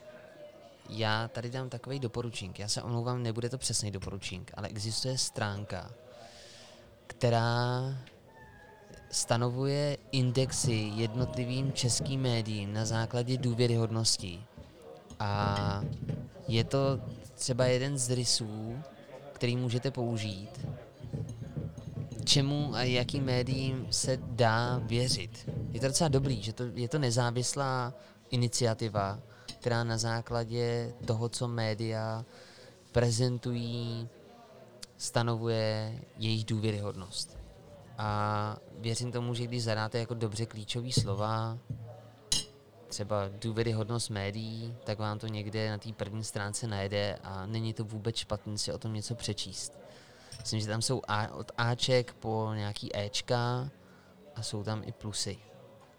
[0.89, 2.59] já tady dám takový doporučink.
[2.59, 5.91] Já se omlouvám, nebude to přesný doporučink, ale existuje stránka,
[7.07, 7.83] která
[9.11, 14.45] stanovuje indexy jednotlivým českým médiím na základě důvěryhodnosti.
[15.21, 15.83] A
[16.49, 17.01] je to
[17.35, 18.79] třeba jeden z rysů,
[19.39, 20.67] který můžete použít,
[22.25, 25.51] čemu a jakým médiím se dá věřit.
[25.71, 27.95] Je to docela dobrý, že to, je to nezávislá
[28.31, 29.19] iniciativa,
[29.61, 32.25] která na základě toho, co média
[32.93, 34.09] prezentují,
[34.97, 37.39] stanovuje jejich důvěryhodnost.
[37.99, 41.59] A věřím tomu, že když zadáte jako dobře klíčové slova,
[42.89, 47.85] třeba důvěryhodnost médií, tak vám to někde na té první stránce najde a není to
[47.85, 49.79] vůbec špatný si o tom něco přečíst.
[50.41, 53.71] Myslím, že tam jsou A, od Aček po nějaký Ečka
[54.37, 55.39] a jsou tam i plusy.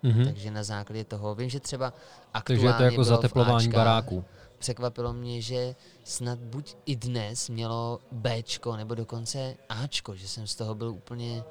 [0.04, 0.26] Mhm.
[0.26, 1.94] Takže na základě toho, vím, že třeba
[2.34, 4.26] aktuálně Takže je to jako zateplování baráků.
[4.58, 10.56] Překvapilo mě, že snad buď i dnes mělo Bčko, nebo dokonce Ačko, že jsem z
[10.56, 11.44] toho byl úplně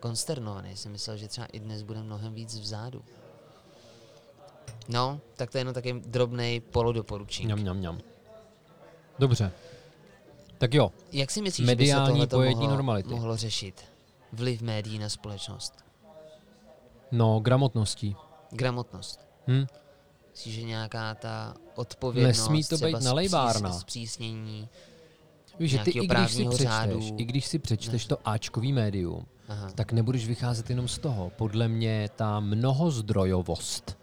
[0.00, 0.76] konsternovaný.
[0.76, 3.04] Jsem myslel, že třeba i dnes bude mnohem víc vzadu.
[4.92, 7.46] No, tak to je jenom taky drobný polodoporučení.
[7.46, 7.98] Mňam, mňam, mňam.
[9.18, 9.52] Dobře.
[10.58, 13.08] Tak jo, Jak si myslíš, Mediální že by se mohlo, normality.
[13.08, 13.84] mohlo řešit?
[14.32, 15.74] Vliv médií na společnost.
[17.12, 18.16] no, gramotností.
[18.50, 19.20] Gramotnost.
[19.48, 19.66] Hm?
[20.30, 23.70] Myslíš, že nějaká ta odpovědnost, Nesmí to být nalejvárna.
[23.70, 24.68] zpřísn- zpřísnění.
[25.58, 27.00] Víš, že ty i když si přečteš, řádu.
[27.16, 29.70] i když si přečteš to Ačkový médium, Aha.
[29.74, 31.30] tak nebudeš vycházet jenom z toho.
[31.30, 33.98] Podle mě ta mnohozdrojovost,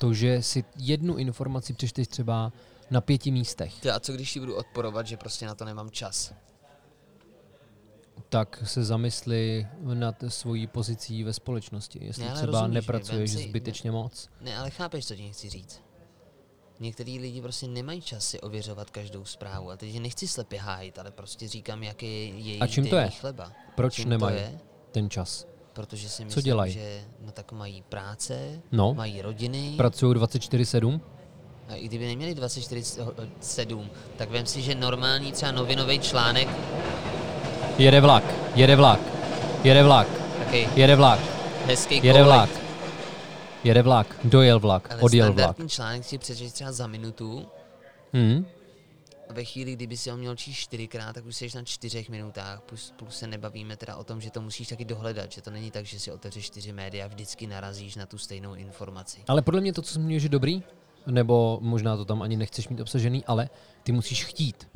[0.00, 2.52] to, že si jednu informaci přečteš třeba
[2.90, 5.90] na pěti místech, Ty, a co když ti budu odporovat, že prostě na to nemám
[5.90, 6.32] čas?
[8.28, 11.98] tak se zamysli nad svojí pozicí ve společnosti.
[12.04, 14.28] Jestli Ne, třeba rozumíš, nepracuješ si- zbytečně moc.
[14.40, 15.80] Ne, ale chápeš, co ti chci říct.
[16.80, 19.70] Některý lidi prostě nemají čas si ověřovat každou zprávu.
[19.70, 22.96] A teď je nechci slepě hájit, ale prostě říkám, jak je jejich A čím to
[22.96, 23.10] je?
[23.10, 23.52] chleba.
[23.74, 24.38] Proč čím nemají
[24.92, 25.46] ten čas?
[25.80, 26.72] Protože si myslím, Co dělají?
[26.72, 28.94] že no tak mají práce, No.
[28.94, 29.74] mají rodiny.
[29.76, 31.00] Pracují 24-7?
[31.68, 36.48] a i kdyby neměli 24-7, tak vem si, že normální třeba novinový článek,
[37.78, 38.24] Jede vlak,
[38.54, 39.00] jede vlak,
[39.64, 40.06] jede vlak,
[40.38, 41.20] taky jede vlak,
[41.66, 42.50] hezký jede kolik, vlak.
[43.64, 45.56] Jede vlak, dojel vlak, ale odjel vlak.
[45.68, 47.46] článek si přečteš třeba za minutu
[48.16, 48.44] Hm?
[49.30, 52.60] A ve chvíli, kdyby si ho měl číst čtyřikrát, tak už jsi na čtyřech minutách,
[52.60, 55.70] plus, plus se nebavíme teda o tom, že to musíš taky dohledat, že to není
[55.70, 59.20] tak, že si otevřeš čtyři média a vždycky narazíš na tu stejnou informaci.
[59.28, 60.62] Ale podle mě to, co zmiňuješ, je dobrý,
[61.06, 63.50] nebo možná to tam ani nechceš mít obsažený, ale
[63.82, 64.68] ty musíš chtít.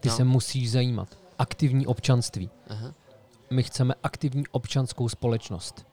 [0.00, 0.16] Ty No.
[0.16, 1.18] se musíš zajímat.
[1.38, 2.50] Aktivní občanství.
[2.68, 2.94] Aha.
[3.50, 5.86] My chceme aktivní občanskou společnost.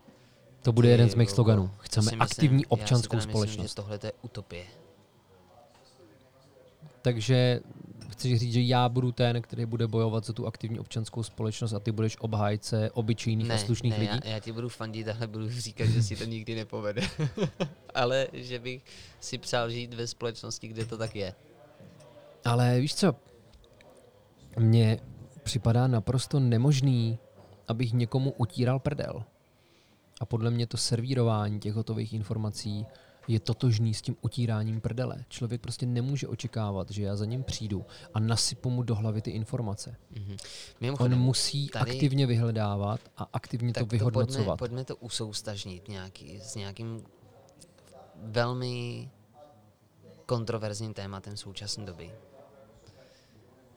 [0.62, 1.72] To bude Ty jeden z mých sloganů.
[1.80, 3.70] Chceme myslím- aktivní já si občanskou teda myslím, společnost.
[3.70, 4.66] že tohle to je utopie.
[7.02, 7.60] Takže
[8.16, 11.80] chci říct, že já budu ten, který bude bojovat za tu aktivní občanskou společnost a
[11.80, 14.20] ty budeš obhájce obyčejných a slušných ne, lidí.
[14.26, 17.02] Já, já ti budu fandit, ale budu říkat, že si to nikdy nepovede.
[17.96, 18.84] ale že bych
[19.20, 21.34] si přál žít ve společnosti, kde to tak je.
[22.46, 23.16] Ale víš co,
[24.60, 25.00] mně
[25.44, 27.20] připadá naprosto nemožný,
[27.68, 29.24] abych někomu utíral prdel.
[30.22, 32.86] A podle mě to servírování těch hotových informací
[33.28, 35.26] je totožný s tím utíráním prdele.
[35.30, 39.32] Člověk prostě nemůže očekávat, že já za ním přijdu a nasypu mu do hlavy ty
[39.32, 39.96] informace.
[40.12, 40.38] Mhm.
[41.00, 44.38] On musí tady- aktivně vyhledávat a aktivně tak to vyhodnocovat.
[44.38, 47.04] To pojďme, pojďme to usoustažnit nějaký, s nějakým
[48.24, 49.10] velmi
[50.26, 52.12] kontroverzním tématem současné doby.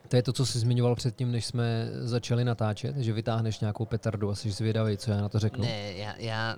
[0.09, 4.31] To je to, co jsi zmiňoval předtím, než jsme začali natáčet, že vytáhneš nějakou petardu
[4.31, 5.65] a jsi zvědavý, co já na to řeknu.
[5.65, 6.57] Ne, já, já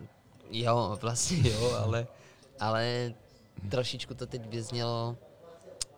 [0.50, 2.06] jo, vlastně jo, ale,
[2.60, 3.14] ale
[3.70, 5.16] trošičku to teď vyznělo,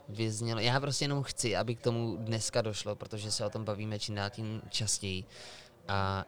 [0.09, 0.61] vyznělo.
[0.61, 4.15] Já prostě jenom chci, aby k tomu dneska došlo, protože se o tom bavíme čím
[4.15, 5.25] dál tím častěji
[5.89, 6.25] a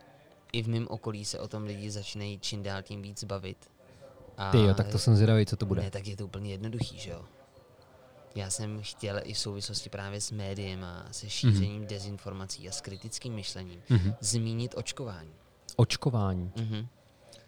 [0.53, 3.71] i v mém okolí se o tom lidi začínají čím dál tím víc bavit.
[4.37, 5.83] A Ty jo, tak to jsem zvědavý, co to bude.
[5.83, 7.25] Ne, tak je to úplně jednoduchý, že jo?
[8.35, 11.87] Já jsem chtěl i v souvislosti právě s médiem a se šířením mm-hmm.
[11.87, 14.15] dezinformací a s kritickým myšlením Mhm.
[14.21, 15.31] zmínit očkování.
[15.77, 16.53] Očkování.
[16.57, 16.87] Mhm.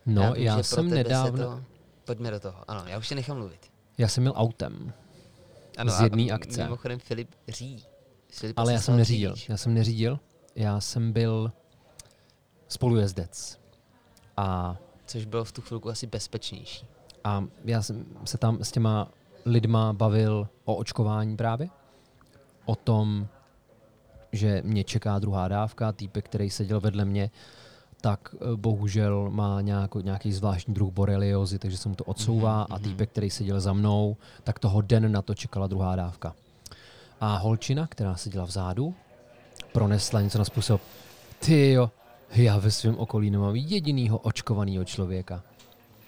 [0.07, 1.65] No, vím, já, pro jsem nedávno, To...
[2.07, 2.71] Pojďme do toho.
[2.71, 3.73] Ano, já už tě nechám mluvit.
[3.99, 4.93] já jsem měl autem,
[5.87, 6.63] z a jedné akce.
[6.65, 7.85] Mimochodem Filip ří.
[8.33, 9.35] Filip ale já jsem neřídil.
[9.35, 9.49] Řidič.
[9.49, 10.21] Já jsem neřídil,
[10.55, 11.53] já jsem byl
[12.69, 13.61] spolujezdec.
[14.37, 14.77] A,
[15.07, 16.87] Což bylo v tu chvilku asi bezpečnější.
[17.25, 19.09] a já jsem se tam s těma
[19.45, 21.69] lidma bavil o očkování právě.
[22.65, 23.27] O tom,
[24.33, 27.31] že mě čeká druhá dávka, týpek, který seděl vedle mě,
[28.07, 32.67] tak eh, bohužel má nějakou, nějaký zvláštní druh boreliozy, takže se mu to odsouvá Mhm,
[32.71, 32.83] a mhm.
[32.83, 36.35] týpek, který seděl za mnou, tak toho den na to čekala druhá dávka.
[37.21, 38.95] A holčina, která seděla vzadu,
[39.73, 40.81] pronesla něco na způsob,
[41.39, 41.91] ty jo,
[42.31, 45.43] já ve svém okolí nemám jedinýho očkovaného člověka.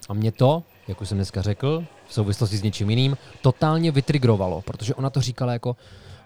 [0.08, 4.62] A mě to, jak už jsem dneska řekl, v souvislosti s něčím jiným, totálně vytrigrovalo,
[4.62, 5.76] protože ona to říkala jako,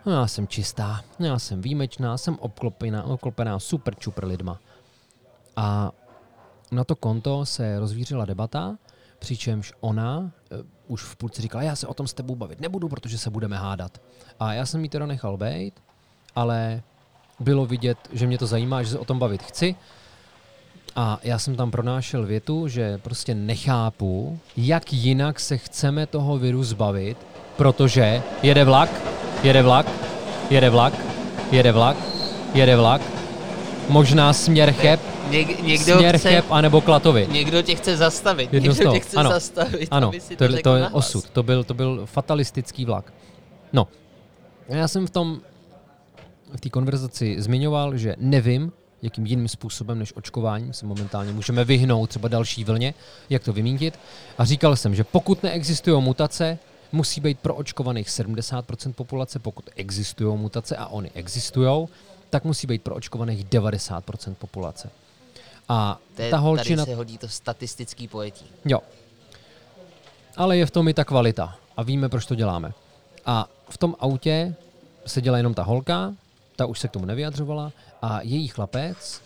[0.06, 4.60] no já jsem čistá, no já jsem výjimečná, jsem obklopená, obklopená super čupr lidma.
[5.56, 5.92] A
[6.70, 8.76] na to konto se rozvířila debata,
[9.18, 10.28] přičemž ona uh,
[10.86, 13.56] už v půlce říkala, já se o tom s tebou bavit nebudu, protože se budeme
[13.56, 14.00] hádat.
[14.40, 15.74] A já jsem jí teda nechal být,
[16.34, 16.82] ale
[17.40, 19.74] bylo vidět, že mě to zajímá, že se o tom bavit chci.
[20.96, 26.64] A já jsem tam pronášel větu, že prostě nechápu, jak jinak se chceme toho viru
[26.64, 27.18] zbavit,
[27.56, 28.90] protože jede vlak,
[29.42, 29.86] jede vlak,
[30.50, 30.94] jede vlak,
[31.50, 31.96] jede vlak,
[32.54, 33.02] jede vlak,
[33.88, 35.00] možná směr Cheb,
[35.30, 37.26] Něk, někdo směr chce, Cheb anebo Klatovy.
[37.30, 39.30] někdo tě chce zastavit, Jedno někdo tě chce ano.
[39.30, 41.08] zastavit, Ano, aby si to, to, to, je nahlas.
[41.14, 43.12] osud, to byl, to byl fatalistický vlak.
[43.72, 43.88] No,
[44.68, 45.40] já jsem v tom,
[46.56, 52.10] v té konverzaci zmiňoval, že nevím, jakým jiným způsobem než očkování se momentálně můžeme vyhnout
[52.10, 52.94] třeba další vlně,
[53.30, 53.98] jak to vymítit.
[54.38, 56.58] A říkal jsem, že pokud neexistují mutace,
[56.92, 61.88] musí být proočkovaných 70% populace, pokud existují mutace a oni existují,
[62.30, 64.90] tak musí být proočkovaných 90% populace.
[65.68, 66.84] A To je, ta holčina...
[66.84, 68.46] Tady se hodí to statistický pojetí.
[68.64, 68.78] Jo.
[70.36, 71.58] Ale je v tom i ta kvalita.
[71.76, 72.72] A víme, proč to děláme.
[73.26, 74.54] A v tom autě
[75.06, 76.14] seděla jenom ta holka,
[76.56, 79.20] ta už se k tomu nevyjadřovala, a její chlapec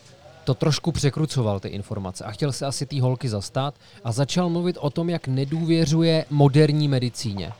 [0.44, 2.24] to trošku překrucoval, ty informace.
[2.24, 3.74] A chtěl se asi té holky zastat
[4.04, 7.52] a začal mluvit o tom, jak nedůvěřuje moderní medicíně.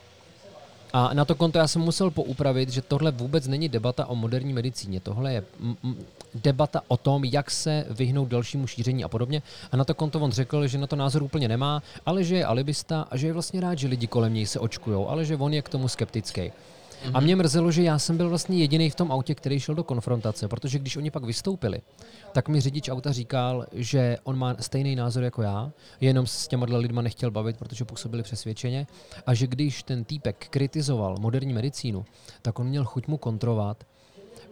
[0.96, 4.52] A na to konto já jsem musel poupravit, že tohle vůbec není debata o moderní
[4.52, 5.00] medicíně.
[5.00, 9.42] Tohle je mm, mm, debata o tom, jak se vyhnout dalšímu šíření a podobně.
[9.72, 12.44] A na to konto on řekl, že na to názor úplně nemá, ale že je
[12.44, 15.54] alibista a že je vlastně rád, že lidi kolem něj se očkujou, ale že on
[15.54, 16.52] je k tomu skeptický.
[17.14, 19.84] A mě mrzelo, že já jsem byl vlastně jediný v tom autě, který šel do
[19.84, 21.80] konfrontace, protože když oni pak vystoupili,
[22.32, 26.48] tak mi řidič auta říkal, že on má stejný názor jako já, jenom se s
[26.48, 28.86] těma lidma nechtěl bavit, protože působili přesvědčeně,
[29.26, 32.04] a že když ten týpek kritizoval moderní medicínu,
[32.42, 33.84] tak on měl chuť mu kontrovat,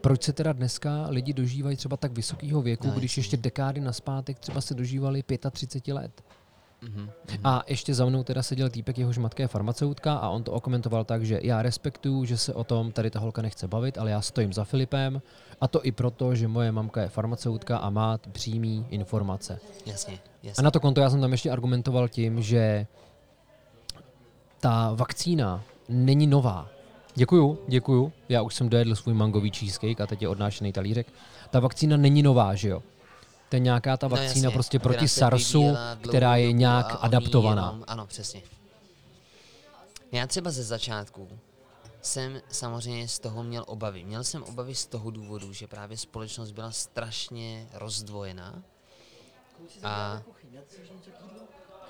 [0.01, 4.39] proč se teda dneska lidi dožívají třeba tak vysokého věku, No, když ještě dekády naspátek
[4.39, 6.23] třeba se dožívali 35 let.
[7.45, 11.05] A ještě za mnou teda seděl týpek, jehož matka je farmaceutka a on to okomentoval
[11.05, 14.21] tak, že já respektuju, že se o tom tady ta holka nechce bavit, ale já
[14.21, 15.23] stojím za Filipem
[15.61, 19.59] a to i proto, že moje mamka je farmaceutka a má přímý informace.
[19.87, 20.63] Jasně, A jasně.
[20.65, 22.87] na to konto já jsem tam ještě argumentoval tím, že
[24.61, 26.69] ta vakcína není nová.
[27.15, 28.13] Děkuju, děkuju.
[28.29, 31.07] Já už jsem dojedl svůj mangový cheesecake a teď je odnášený talířek.
[31.51, 32.83] Ta vakcína není nová, že jo?
[33.55, 36.95] To je nějaká ta No vakcína jasně, prostě proti SARSu, vyvíjela která je nějak a
[36.95, 37.67] adaptovaná.
[37.67, 38.43] Jenom, ano, přesně.
[40.13, 41.29] Já třeba ze začátku
[42.03, 44.05] jsem samozřejmě z toho měl obavy.
[44.05, 48.63] Měl jsem obavy z toho důvodu, že právě společnost byla strašně rozdvojená.
[49.83, 50.23] A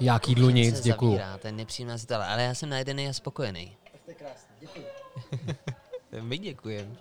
[0.01, 1.11] Jak jídlu nic, děkuju.
[1.11, 3.77] zavírá, to je nepříjemná situace, ale já jsem najedený a spokojený.
[3.93, 4.87] Tak to je krásné, děkuji.
[6.21, 6.97] My děkujeme.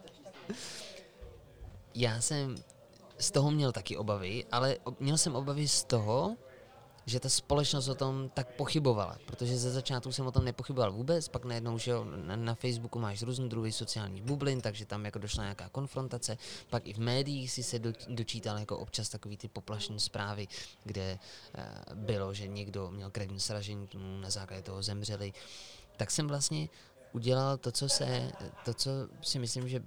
[1.95, 2.55] Já jsem
[3.23, 6.35] z toho měl taky obavy, ale měl jsem obavy z toho,
[7.05, 11.27] že ta společnost o tom tak pochybovala, protože ze začátku jsem o tom nepochyboval vůbec,
[11.27, 15.43] pak najednou, že na, na Facebooku máš různý druhy sociálních bublin, takže tam jako došla
[15.43, 16.37] nějaká konfrontace,
[16.69, 20.47] pak i v médiích si se do, dočítal jako občas takový ty poplašné zprávy,
[20.83, 21.19] kde
[21.57, 23.87] uh, bylo, že někdo měl krevní sražení,
[24.21, 25.33] na základě toho zemřeli,
[25.97, 26.69] tak jsem vlastně
[27.11, 28.31] udělal to, co se,
[28.65, 29.83] to, co si myslím, že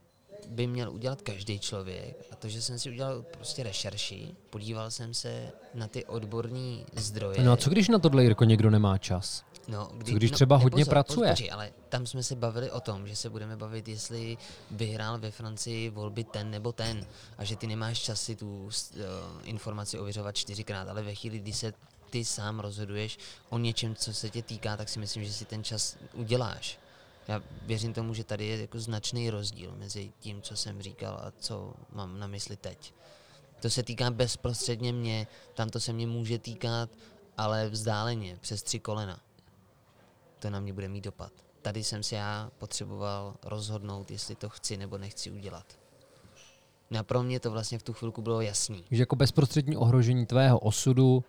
[0.49, 2.17] by měl udělat každý člověk.
[2.31, 7.43] A to, že jsem si udělal prostě rešerši, podíval jsem se na ty odborní zdroje.
[7.43, 9.45] No a co když na tohle, Jirko, někdo nemá čas?
[9.69, 11.31] No, kdy, když no, třeba hodně pozor, pracuje?
[11.31, 14.39] Pozor, ale tam jsme se bavili o tom, že se budeme bavit, jestli
[14.71, 17.07] vyhrál ve Francii volby ten nebo ten.
[17.39, 18.71] A že ty nemáš čas si tu uh,
[19.45, 21.73] informaci ověřovat čtyřikrát, ale ve chvíli, kdy se
[22.11, 23.19] ty sám rozhoduješ
[23.49, 26.79] o něčem, co se tě týká, tak si myslím, že si ten čas uděláš.
[27.29, 31.33] Já věřím tomu, že tady je jako značný rozdíl mezi tím, co jsem říkal a
[31.39, 32.95] co mám na mysli teď.
[33.61, 36.91] To se týká bezprostředně mě, tam to se mě může týkat,
[37.37, 39.21] ale vzdáleně, přes tři kolena.
[40.39, 41.33] To na mě bude mít dopad.
[41.63, 45.79] Tady jsem si já potřeboval rozhodnout, jestli to chci nebo nechci udělat.
[46.91, 48.85] No a pro mě to vlastně v tu chvilku bylo jasný.
[48.91, 51.25] Že jako bezprostřední ohrožení tvého osudu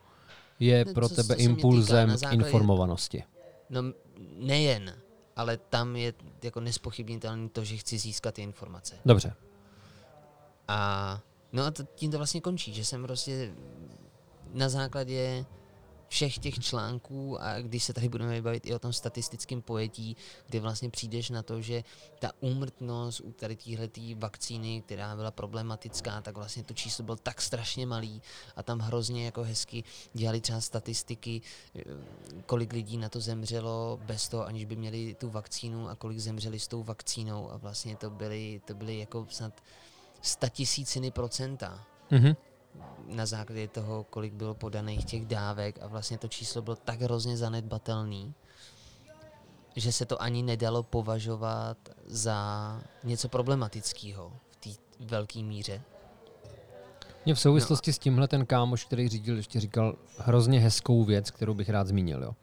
[0.59, 3.23] je No, pro co- tebe co se impulzem základě- informovanosti.
[3.69, 3.81] No
[4.37, 4.95] nejen,
[5.37, 6.13] ale tam je
[6.43, 8.95] jako nespochybnitelné to, že chci získat ty informace.
[9.05, 9.33] Dobře.
[10.67, 11.21] A
[11.53, 13.53] no a to, tím to vlastně končí, že jsem prostě
[14.53, 15.45] na základě
[16.07, 20.59] všech těch článků a když se tady budeme bavit i o tom statistickém pojetí, kdy
[20.59, 21.83] vlastně přijdeš na to, že
[22.19, 27.41] ta úmrtnost u tady téhletý vakcíny, která byla problematická, tak vlastně to číslo bylo tak
[27.41, 28.21] strašně malý
[28.55, 29.83] a tam hrozně jako hezky
[30.13, 31.41] dělali třeba statistiky,
[31.75, 31.83] eh,
[32.45, 36.59] kolik lidí na to zemřelo bez toho, aniž by měli tu vakcínu a kolik zemřeli
[36.59, 39.63] s tou vakcínou a vlastně to byly, to byly jako snad
[40.21, 42.35] statisíciny procenta Mhm.
[43.07, 47.37] Na základě toho, kolik bylo podaných těch dávek a vlastně to číslo bylo tak hrozně
[47.37, 48.33] zanedbatelný,
[49.75, 54.69] že se to ani nedalo považovat za něco problematického v té
[54.99, 55.81] velké míře.
[57.25, 57.93] Mě v souvislosti no.
[57.93, 62.23] s tímhle ten kámoš, který řídil, ještě říkal hrozně hezkou věc, kterou bych rád zmínil.
[62.23, 62.35] Jo.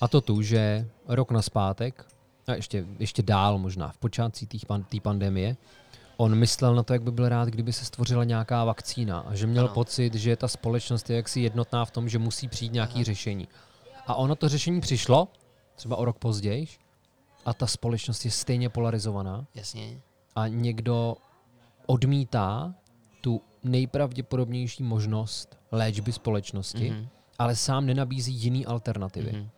[0.00, 2.06] A to tu, že rok na zpátek,
[2.46, 5.56] a ještě, ještě dál možná, v počátcích té pan, pandemie,
[6.16, 9.46] on myslel na to, jak by byl rád, kdyby se stvořila nějaká vakcína a že
[9.46, 9.74] měl ano.
[9.74, 13.48] pocit, že ta společnost je jaksi jednotná v tom, že musí přijít nějaké řešení.
[14.06, 15.28] A ono to řešení přišlo,
[15.74, 16.66] třeba o rok později,
[17.44, 19.46] a ta společnost je stejně polarizovaná.
[19.54, 20.00] Jasně.
[20.36, 21.16] A někdo
[21.86, 22.74] odmítá
[23.20, 27.08] tu nejpravděpodobnější možnost léčby společnosti, mm-hmm.
[27.38, 29.32] ale sám nenabízí jiný alternativy.
[29.32, 29.48] Mm-hmm.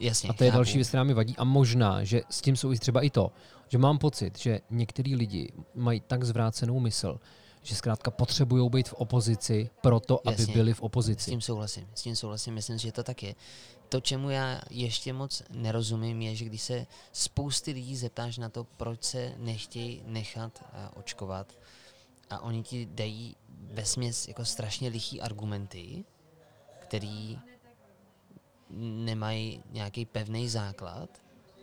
[0.00, 0.58] Jasně, a to je chápu.
[0.58, 1.36] další věc, která mi vadí.
[1.36, 3.32] A možná, že s tím souvisí třeba i to,
[3.72, 7.20] že mám pocit, že některý lidi mají tak zvrácenou mysl,
[7.62, 11.22] že zkrátka potřebují být v opozici proto, Jasně, aby byli v opozici.
[11.22, 13.34] S tím souhlasím, s tím souhlasím, myslím že to tak je.
[13.88, 18.64] To, čemu já ještě moc nerozumím, je, že když se spousty lidí zeptáš na to,
[18.64, 21.58] proč se nechtějí nechat uh, očkovat,
[22.30, 26.04] a oni ti dají ve směs jako strašně lichý argumenty,
[26.78, 27.38] který
[29.04, 31.10] nemají nějaký pevný základ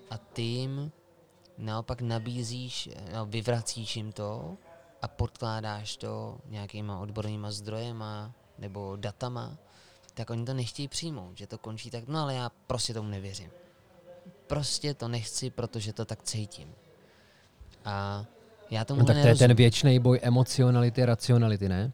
[0.09, 0.91] a ty jim
[1.59, 4.57] naopak nabízíš, no, vyvracíš jim to
[5.01, 9.57] a podkládáš to nějakýma odbornýma zdrojema nebo datama,
[10.13, 13.49] tak oni to nechtějí přijmout, že to končí tak, no ale já prostě tomu nevěřím.
[14.47, 16.73] Prostě to nechci, protože to tak cítím.
[17.85, 18.25] A
[18.69, 21.91] já tomu no, tak to je ten věčný boj emocionality, racionality, ne?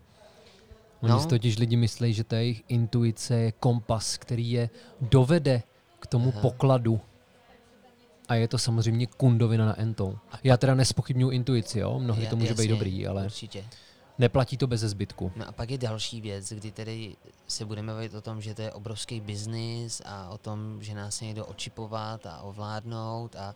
[1.02, 1.20] Oni no.
[1.20, 4.70] si totiž lidi myslí, že ta jejich intuice je kompas, který je
[5.02, 5.64] dovede
[6.00, 6.42] k tomu Aha.
[6.42, 7.02] pokladu.
[8.28, 10.18] A je to samozřejmě kundovina na entou.
[10.44, 12.00] Já teda nespochybnuju intuici, jo?
[12.00, 13.66] Mnohdy to může jasně, být dobrý, ale určitě.
[14.18, 15.32] neplatí to bez zbytku.
[15.36, 17.16] No a pak je další věc, kdy tedy
[17.48, 21.22] se budeme bavit o tom, že to je obrovský biznis a o tom, že nás
[21.22, 23.56] někdo očipovat a ovládnout a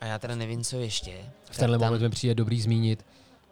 [0.00, 1.30] a já teda nevím, co ještě.
[1.50, 1.86] V tenhle tam...
[1.86, 3.04] moment mi přijde dobrý zmínit,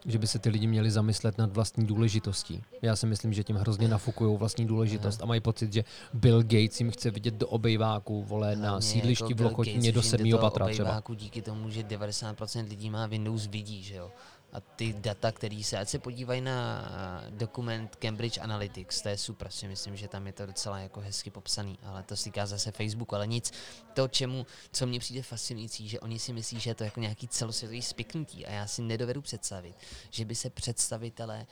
[0.06, 2.62] že by se ty lidi měli zamyslet nad vlastní důležitostí.
[2.82, 5.24] Já si myslím, že tím hrozně nafukují vlastní důležitost Aha.
[5.24, 9.34] a mají pocit, že Bill Gates jim chce vidět do obejváku, vole, na sídlišti jako
[9.34, 11.02] v Lochotně do sedmého patra třeba.
[11.14, 14.10] díky tomu, že 90% lidí má Windows vidí, že jo
[14.52, 16.84] a ty data, které se, ať se podívají na
[17.30, 21.30] dokument Cambridge Analytics, to je super, si myslím, že tam je to docela jako hezky
[21.30, 23.52] popsaný, ale to se týká zase Facebooku, ale nic,
[23.94, 27.28] to, čemu, co mně přijde fascinující, že oni si myslí, že je to jako nějaký
[27.28, 29.76] celosvětový spiknutí a já si nedovedu představit,
[30.10, 31.46] že by se představitelé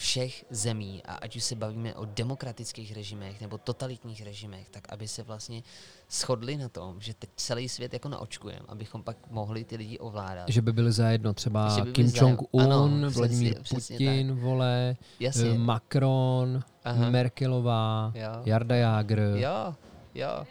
[0.00, 5.08] všech zemí, a ať už se bavíme o demokratických režimech nebo totalitních režimech, tak aby
[5.08, 5.62] se vlastně
[6.10, 10.48] shodli na tom, že teď celý svět jako naočkujeme, abychom pak mohli ty lidi ovládat.
[10.48, 14.38] Že by byli zajedno třeba by Kim Jong-un, Vladimír Putin, tak.
[14.38, 15.58] vole, Jasně.
[15.58, 17.10] Macron, Aha.
[17.10, 18.42] Merkelová, jo.
[18.44, 19.18] Jarda Jágr.
[19.18, 19.74] Jo,
[20.14, 20.46] jo.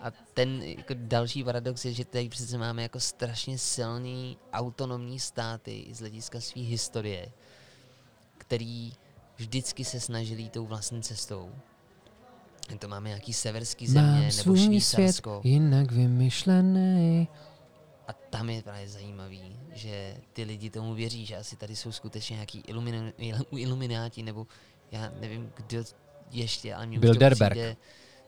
[0.00, 5.86] A ten jako další paradox je, že tady přece máme jako strašně silný autonomní státy
[5.92, 7.32] z hlediska své historie
[8.46, 8.92] který
[9.36, 11.52] vždycky se snažili tou vlastní cestou.
[12.78, 15.40] To máme nějaký severský země Mám nebo Švýcarsko.
[15.40, 17.28] Svět jinak vymyšlený.
[18.08, 22.34] A tam je právě zajímavý, že ty lidi tomu věří, že asi tady jsou skutečně
[22.34, 23.12] nějaký iluminu,
[23.56, 24.46] ilumináti, nebo
[24.92, 25.84] já nevím, kdo
[26.30, 27.76] ještě, ale mě už, to přijde,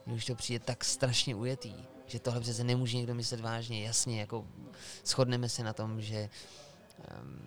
[0.07, 1.75] už to přijde tak strašně ujetý,
[2.07, 3.85] že tohle přece nemůže někdo myslet vážně.
[3.85, 4.45] Jasně, jako
[5.05, 6.29] shodneme se na tom, že
[7.23, 7.47] um,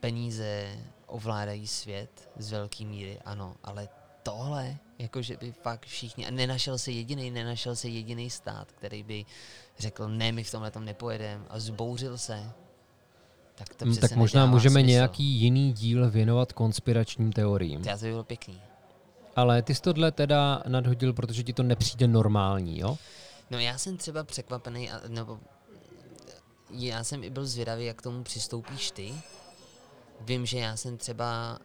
[0.00, 3.88] peníze ovládají svět z velké míry, ano, ale
[4.22, 9.24] tohle, jakože by fakt všichni, a nenašel se jediný, nenašel se jediný stát, který by
[9.78, 12.52] řekl, ne, my v tomhle tom nepojedeme a zbouřil se,
[13.54, 14.86] tak to hmm, Tak možná můžeme smysl.
[14.86, 17.82] nějaký jiný díl věnovat konspiračním teoriím.
[17.84, 18.60] To by bylo pěkný.
[19.36, 22.98] Ale ty jsi tohle teda nadhodil, protože ti to nepřijde normální, jo?
[23.50, 25.38] No já jsem třeba překvapený, nebo
[26.70, 29.14] já jsem i byl zvědavý, jak k tomu přistoupíš ty,
[30.20, 31.58] Vím, že já jsem třeba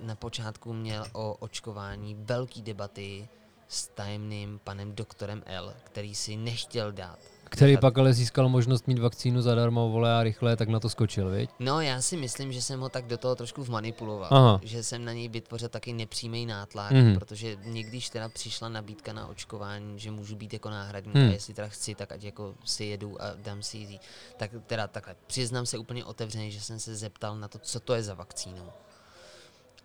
[0.00, 3.28] na počátku měl o očkování velký debaty
[3.68, 7.18] s tajemným panem doktorem L, který si nechtěl dát.
[7.48, 11.30] Který pak ale získal možnost mít vakcínu zadarmo, vole a rychle, tak na to skočil,
[11.30, 11.50] viď?
[11.58, 14.28] No, já si myslím, že jsem ho tak do toho trošku vmanipuloval.
[14.30, 14.60] Aha.
[14.62, 17.14] Že jsem na něj vytvořil taky nepřímý nátlak, mm.
[17.14, 21.28] protože někdy, když teda přišla nabídka na očkování, že můžu být jako náhradník mm.
[21.28, 24.00] a jestli teda chci, tak ať jako si jedu a dám si jí.
[24.36, 27.94] Tak teda takhle, přiznám se úplně otevřeně, že jsem se zeptal na to, co to
[27.94, 28.62] je za vakcínu.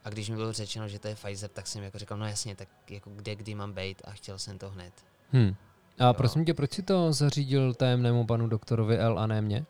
[0.04, 2.56] A když mi bylo řečeno, že to je Pfizer, tak jsem jako říkal, no jasně,
[2.56, 4.94] tak jako kde, kdy mám být a chtěl jsem to hned.
[5.32, 5.56] Hmm.
[6.00, 6.14] A jo.
[6.14, 9.66] prosím tě, proč si to zařídil tajemnému panu doktorovi L a ne mě?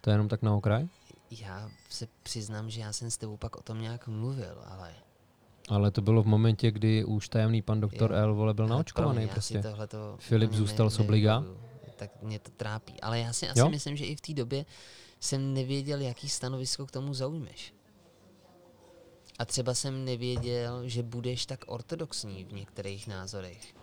[0.00, 0.88] To je jenom tak na okraj?
[1.30, 4.94] Já se přiznám, že já jsem s tebou pak o tom nějak mluvil, ale...
[5.68, 8.16] Ale to bylo v momentě, kdy už tajemný pan doktor jo.
[8.16, 9.62] L vole byl naočkovaný prostě.
[10.18, 11.44] Filip zůstal s obliga.
[11.96, 13.00] Tak mě to trápí.
[13.00, 13.68] Ale já si asi jo?
[13.68, 14.66] myslím, že i v té době
[15.20, 17.74] jsem nevěděl, jaký stanovisko k tomu zaujmeš.
[19.38, 23.74] A třeba jsem nevěděl, že budeš tak ortodoxní v některých názorech.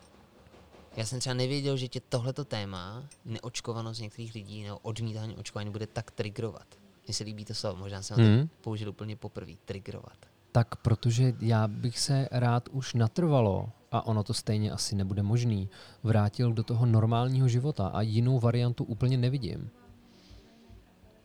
[0.96, 5.88] Já jsem třeba nevěděl, že tě tohleto téma, neočkovanost některých lidí nebo odmítání očkování bude
[5.88, 6.68] tak trigrovat.
[7.08, 8.38] Mně se líbí to slovo, možná jsem ho Hmm.
[8.38, 8.50] hmm.
[8.62, 10.18] použil úplně poprvé, trigrovat.
[10.52, 15.70] Tak protože já bych se rád už natrvalo, a ono to stejně asi nebude možný,
[16.04, 19.70] vrátil do toho normálního života a jinou variantu úplně nevidím.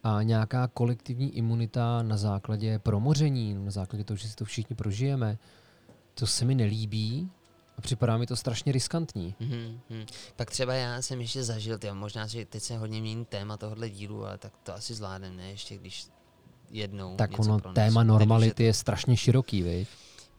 [0.05, 5.39] A nějaká kolektivní imunita na základě promoření, na základě toho, že si to všichni prožijeme,
[6.15, 7.31] to se mi nelíbí
[7.81, 9.35] a připadá mi to strašně riskantní.
[9.41, 10.07] Mm-hmm.
[10.37, 13.91] Pak třeba já jsem ještě zažil, tyjo, možná, že teď se hodně mění téma tohohle
[13.91, 15.51] dílu, ale tak to asi zvládneme, ne?
[15.51, 16.07] Ještě když
[16.71, 17.75] jednou Tak něco ono, pronesu.
[17.75, 19.89] téma je normality je strašně široký, viď?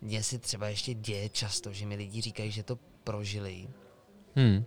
[0.02, 3.68] Mně se třeba ještě děje často, že mi lidi říkají, že to prožili,
[4.36, 4.66] Hmm.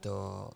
[0.00, 0.50] to,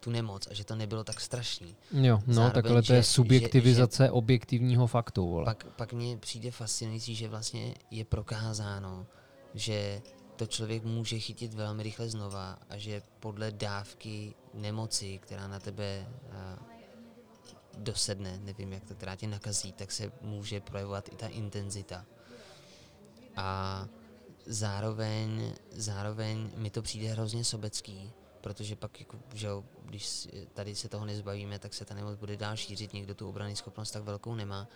[0.00, 1.76] tu nemoc a že to nebylo tak strašný.
[1.92, 5.44] Jo, no, Zároveň, takhle to je že- že- subjektivizace objektivního faktu, vole.
[5.44, 9.06] Pak, pak mně přijde fascinující, že vlastně je prokázáno,
[9.54, 10.02] že
[10.36, 16.08] to člověk může chytit velmi rychle znova a že podle dávky nemoci, která na tebe
[16.32, 16.58] a,
[17.78, 22.06] dosedne, nevím jak to, která tě nakazí, tak se může projevovat i ta intenzita.
[23.36, 23.88] A
[24.46, 30.88] zároveň, zároveň mi to přijde hrozně sobecký, protože pak, jako, že jo, když tady se
[30.88, 34.34] toho nezbavíme, tak se ta nemoc bude dál šířit, někdo tu obrany schopnost tak velkou
[34.34, 34.68] nemá.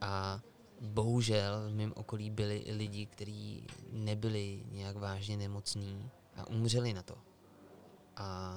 [0.00, 0.40] A
[0.82, 7.02] bohužel v mém okolí byli i lidi, kteří nebyli nějak vážně nemocní a umřeli na
[7.02, 7.14] to.
[8.16, 8.56] A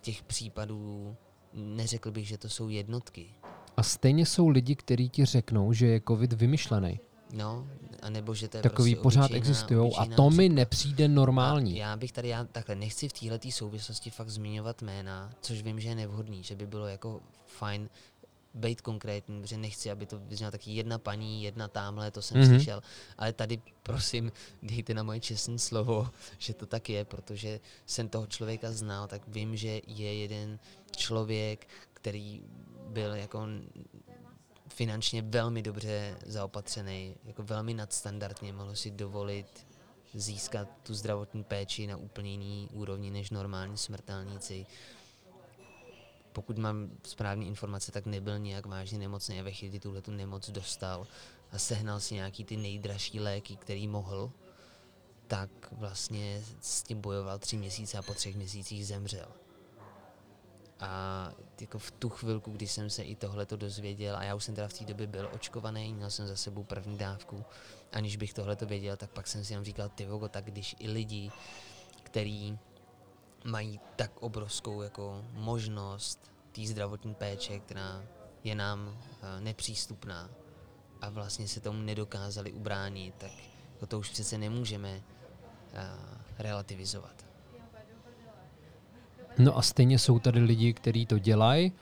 [0.00, 1.16] těch případů
[1.52, 3.34] neřekl bych, že to jsou jednotky.
[3.76, 7.00] A stejně jsou lidi, kteří ti řeknou, že je covid vymyšlený.
[7.32, 7.66] No,
[8.02, 11.82] a nebo že to je Takový prostě pořád existují a to mi nepřijde normální.
[11.82, 15.80] A já bych tady, já takhle nechci v této souvislosti fakt zmiňovat jména, což vím,
[15.80, 17.88] že je nevhodný, že by bylo jako fajn
[18.54, 22.46] být konkrétní, protože nechci, aby to vyznělo taky jedna paní, jedna tamhle, to jsem Mhm.
[22.50, 22.56] mm-hmm.
[22.56, 22.82] slyšel,
[23.18, 24.32] ale tady prosím
[24.62, 29.22] dejte na moje čestné slovo, že to tak je, protože jsem toho člověka znal, tak
[29.28, 30.58] vím, že je jeden
[30.96, 32.42] člověk, který
[32.88, 33.46] byl jako
[34.68, 39.66] finančně velmi dobře zaopatřený, jako velmi nadstandardně, mohl si dovolit
[40.14, 44.66] získat tu zdravotní péči na úplně jiný úrovni než normální smrtelníci.
[46.34, 50.50] Pokud mám správné informace, tak nebyl nějak vážně nemocný a ve chvíli, tuhle tu nemoc
[50.50, 51.06] dostal
[51.52, 54.32] a sehnal si nějaký ty nejdražší léky, který mohl,
[55.26, 59.28] tak vlastně s tím bojoval tři měsíce a po třech měsících zemřel.
[60.80, 61.30] A
[61.60, 64.54] jako v tu chvilku, kdy jsem se i tohle to dozvěděl, a já už jsem
[64.54, 67.44] teda v té době byl očkovaný, měl jsem za sebou první dávku,
[67.92, 70.76] aniž bych tohle to věděl, tak pak jsem si jenom říkal, ty vogo, tak když
[70.78, 71.30] i lidi,
[72.02, 72.58] který
[73.44, 78.02] mají tak obrovskou jako možnost té zdravotní péče, která
[78.44, 80.30] je nám eh, nepřístupná
[81.00, 83.30] a vlastně se tomu nedokázali ubránit, tak
[83.74, 85.00] jako to už přece nemůžeme
[85.72, 85.86] eh,
[86.38, 87.26] relativizovat.
[89.38, 91.72] No a stejně jsou tady lidi, kteří to dělají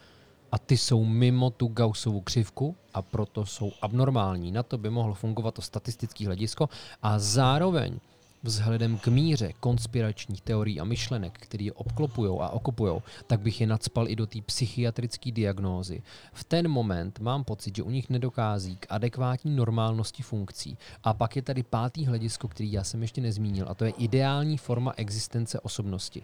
[0.52, 4.52] a ty jsou mimo tu Gaussovu křivku a proto jsou abnormální.
[4.52, 6.68] Na to by mohlo fungovat to statistické hledisko
[7.02, 8.00] a zároveň
[8.42, 13.66] vzhledem k míře konspiračních teorií a myšlenek, které je obklopujou a okupujou, tak bych je
[13.66, 16.02] nadspal i do té psychiatrické diagnózy.
[16.32, 20.78] V ten moment mám pocit, že u nich nedokází k adekvátní normálnosti funkcí.
[21.04, 24.58] A pak je tady pátý hledisko, který já jsem ještě nezmínil, a to je ideální
[24.58, 26.22] forma existence osobnosti.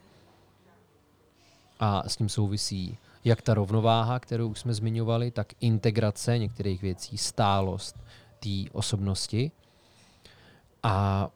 [1.80, 7.18] A s tím souvisí jak ta rovnováha, kterou už jsme zmiňovali, tak integrace některých věcí,
[7.18, 7.96] stálost
[8.40, 9.50] té osobnosti.
[10.82, 11.28] A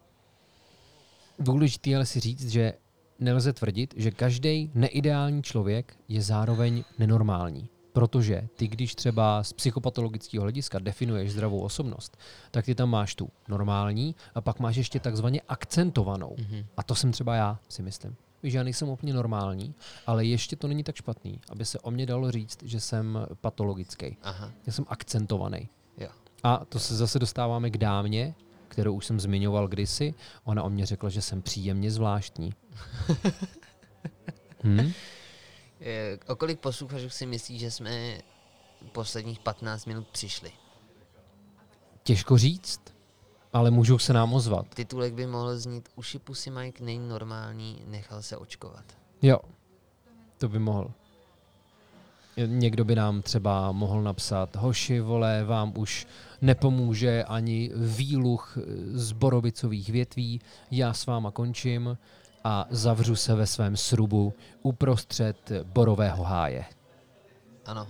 [1.39, 2.73] důležité ale si říct, že
[3.19, 7.69] nelze tvrdit, že každý neideální člověk je zároveň nenormální.
[7.93, 12.17] Protože ty, když třeba z psychopatologického hlediska definuješ zdravou osobnost,
[12.51, 16.35] tak ty tam máš tu normální a pak máš ještě takzvaně akcentovanou.
[16.39, 16.65] Mhm.
[16.77, 18.15] A to jsem třeba já, si myslím.
[18.43, 19.75] Víš, já nejsem úplně normální,
[20.07, 24.17] ale ještě to není tak špatný, aby se o mě dalo říct, že jsem patologický.
[24.23, 25.69] Aha, Já jsem akcentovaný.
[25.97, 26.07] jo.
[26.43, 28.35] A to se zase dostáváme k dámě,
[28.73, 30.13] kterou už jsem zmiňoval kdysi.
[30.43, 32.53] Ona o mě řekla, že jsem příjemně zvláštní.
[34.63, 34.91] Hm?
[35.81, 38.17] Eh, O kolik posluchačů si myslí, že jsme
[38.91, 40.51] posledních 15 minut přišli?
[42.03, 42.81] Těžko říct,
[43.53, 44.67] ale můžou se nám ozvat.
[44.75, 48.85] Titulek by mohl znít Uši pusy Mike není normální, nechal se očkovat.
[49.21, 49.39] Jo,
[50.37, 50.91] to by mohl.
[52.45, 56.07] Někdo by nám třeba mohl napsat, hoši, vole, vám už
[56.43, 58.57] nepomůže ani výluch
[58.93, 60.41] z borovicových větví,
[60.71, 61.97] já s váma končím
[62.43, 66.65] a zavřu se ve svém srubu uprostřed borového háje.
[67.65, 67.87] Ano.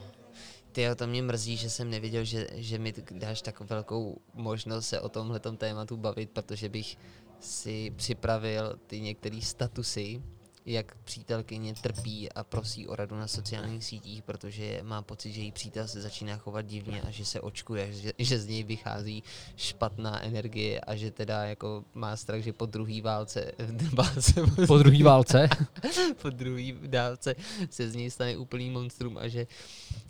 [0.72, 5.02] Ty to mě mrzí, že jsem nevěděl, že, že mi dáš tak velkou možnost se
[5.02, 6.98] o tomhle tématu bavit, protože bych
[7.40, 10.22] si připravil ty některé statusy,
[10.66, 15.52] jak přítelkyně trpí a prosí o radu na sociálních sítích, protože má pocit, že její
[15.52, 19.24] přítel se začíná chovat divně a že se očkuje, že, že z něj vychází
[19.56, 23.52] špatná energie a že teda jako má strach, že po druhý válce,
[23.94, 24.34] válce
[24.68, 25.50] po druhý válce?
[26.22, 27.36] po druhý válce
[27.70, 29.48] se z něj stane úplný monstrum a že,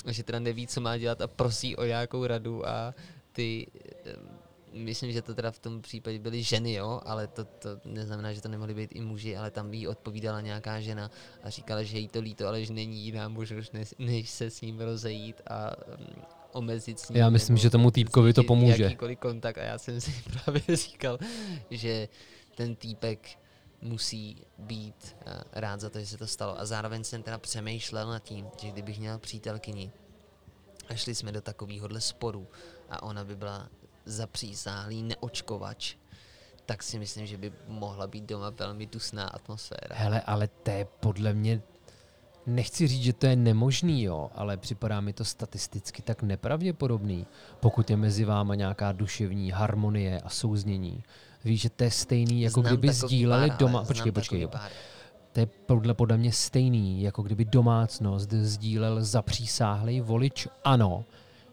[0.08, 2.93] že teda neví, co má dělat a prosí o nějakou radu a
[3.32, 3.68] ty
[4.74, 8.41] myslím, že to teda v tom případě byly ženy, jo, ale to, to neznamená, že
[8.41, 11.11] to nemohly být i muži, ale tam jí odpovídala nějaká žena
[11.43, 14.61] a říkala, že jí to líto, ale že není jiná možnost, než, než se s
[14.61, 16.05] ním rozejít a um,
[16.51, 17.17] omezit s ním.
[17.17, 18.84] Já myslím, že tomu týpkovi to pomůže.
[18.84, 21.19] Jakýkoliv kontakt a já jsem si právě říkal,
[21.71, 22.07] že
[22.55, 23.39] ten týpek
[23.82, 26.59] musí být uh, rád za to, že se to stalo.
[26.59, 29.91] A zároveň jsem teda přemýšlel nad tím, že kdybych měl přítelkyni
[30.89, 32.47] a šli jsme do takovéhohle sporu
[32.89, 33.69] a ona by byla
[34.06, 35.95] zapřísáhlý neočkovač,
[36.66, 39.95] tak si myslím, že by mohla být doma velmi dusná atmosféra.
[39.95, 41.62] Hele, ale to je podle mě,
[42.45, 47.26] nechci říct, že to je nemožný, jo, ale připadá mi to statisticky tak nepravděpodobný,
[47.60, 51.04] pokud je mezi váma nějaká duševní harmonie a souznění.
[51.43, 53.86] Víš, že to je stejný, jako znám kdyby sdíleli pár, doma...
[53.86, 54.47] Počkej, počkej.
[55.32, 61.06] To je podle, podle mě stejný, jako kdyby domácnost sdílel zapřísáhlý volič ANO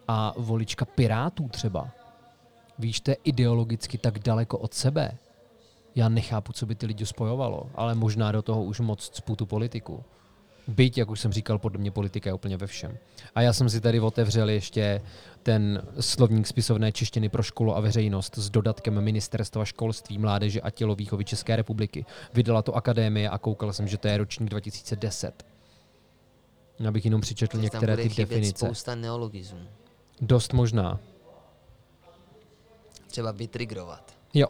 [0.09, 1.91] a volička Pirátů třeba
[2.81, 5.13] Víš, to je ideologicky tak daleko od sebe.
[5.95, 9.47] Já nechápu, co by ty lidi spojovalo, ale možná do toho už moc cpu tu
[9.47, 10.05] politiku.
[10.69, 12.99] Byť, jak už jsem říkal, podle mě politika je úplně ve všem.
[13.35, 15.03] A já jsem si tady otevřel ještě
[15.43, 21.25] ten slovník spisovné češtiny pro školu a veřejnost s dodatkem Ministerstva školství, mládeže a tělovýchovy
[21.25, 22.05] České republiky.
[22.35, 25.45] Vydala to akadémie a koukal jsem, že to je ročník 2010.
[26.89, 28.67] Abych jenom přičetl některé ty definice.
[28.67, 29.61] spousta neologismů.
[30.21, 31.01] Dost možná
[33.11, 34.15] třeba vytrigrovat.
[34.35, 34.47] Jo.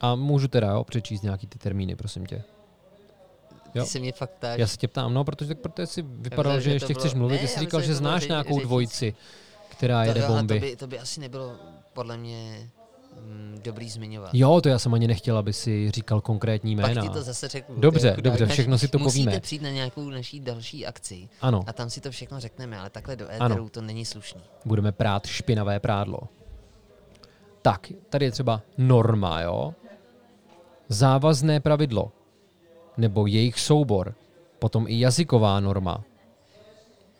[0.00, 2.42] A můžu teda jo, přečíst nějaký ty termíny, prosím tě.
[3.74, 3.84] Jo.
[3.84, 4.58] Ty se mě fakt ptáš.
[4.58, 6.98] Já se tě ptám, no, protože, protože jsi vypadal, že, že ještě bylo...
[7.00, 7.34] chceš mluvit.
[7.34, 8.66] Ne, ty jsi říkal, že znáš nějakou řetíc.
[8.66, 9.14] dvojici,
[9.68, 10.60] která to, jede bomby.
[10.60, 11.56] To by, to by asi nebylo
[11.92, 12.70] podle mě
[13.20, 14.30] mm, dobrý zmiňovat.
[14.32, 17.02] Jo, to já jsem ani nechtěl, aby si říkal konkrétní jména.
[17.02, 17.76] Pak ti to zase řeknu.
[17.80, 19.30] Dobře, dobře, všechno si to musíte povíme.
[19.30, 21.64] Musíte přijít na nějakou naší další akci ano.
[21.66, 23.68] a tam si to všechno řekneme, ale takhle do éteru ano.
[23.68, 24.40] to není slušný.
[24.64, 26.18] Budeme prát špinavé prádlo
[27.62, 29.74] tak, tady je třeba norma, jo?
[30.88, 32.12] Závazné pravidlo,
[32.96, 34.14] nebo jejich soubor,
[34.58, 36.04] potom i jazyková norma.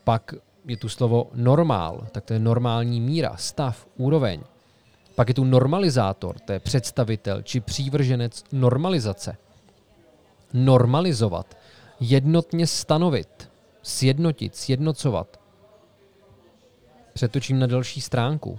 [0.05, 0.35] Pak
[0.65, 4.41] je tu slovo normál, tak to je normální míra, stav, úroveň.
[5.15, 9.37] Pak je tu normalizátor, to je představitel či přívrženec normalizace.
[10.53, 11.57] Normalizovat,
[12.01, 13.51] jednotně stanovit,
[13.83, 15.41] sjednotit, sjednocovat.
[17.13, 18.59] Přetočím na další stránku.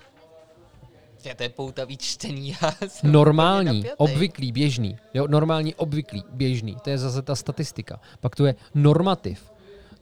[1.26, 2.56] Já to je poutavý čtení.
[3.04, 4.98] normální, obvyklý, běžný.
[5.14, 6.78] Jo, normální, obvyklý, běžný.
[6.82, 8.00] To je zase ta statistika.
[8.20, 9.52] Pak tu je normativ.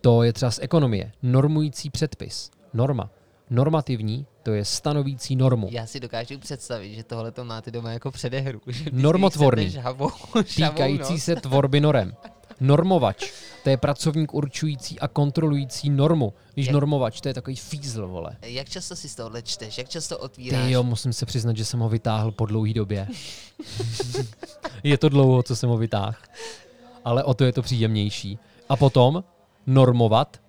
[0.01, 1.11] To je třeba z ekonomie.
[1.22, 2.51] Normující předpis.
[2.74, 3.09] Norma.
[3.49, 5.67] Normativní, to je stanovící normu.
[5.72, 8.61] Já si dokážu představit, že tohle to máte doma jako předehru.
[8.91, 9.70] Normotvorný.
[9.70, 10.11] Žhavou,
[10.55, 11.20] týkající no.
[11.20, 12.15] se tvorby norem.
[12.59, 13.32] Normovač,
[13.64, 16.34] to je pracovník určující a kontrolující normu.
[16.55, 18.38] Víš, jak, normovač, to je takový fízl, vole.
[18.41, 19.78] Jak často si z tohohle čteš?
[19.78, 20.66] Jak často otvíráš?
[20.66, 23.07] Ty jo, musím se přiznat, že jsem ho vytáhl po dlouhé době.
[24.84, 26.18] je to dlouho, co jsem ho vytáhl.
[27.05, 28.39] Ale o to je to příjemnější.
[28.70, 29.24] A potom
[29.68, 30.41] normovat,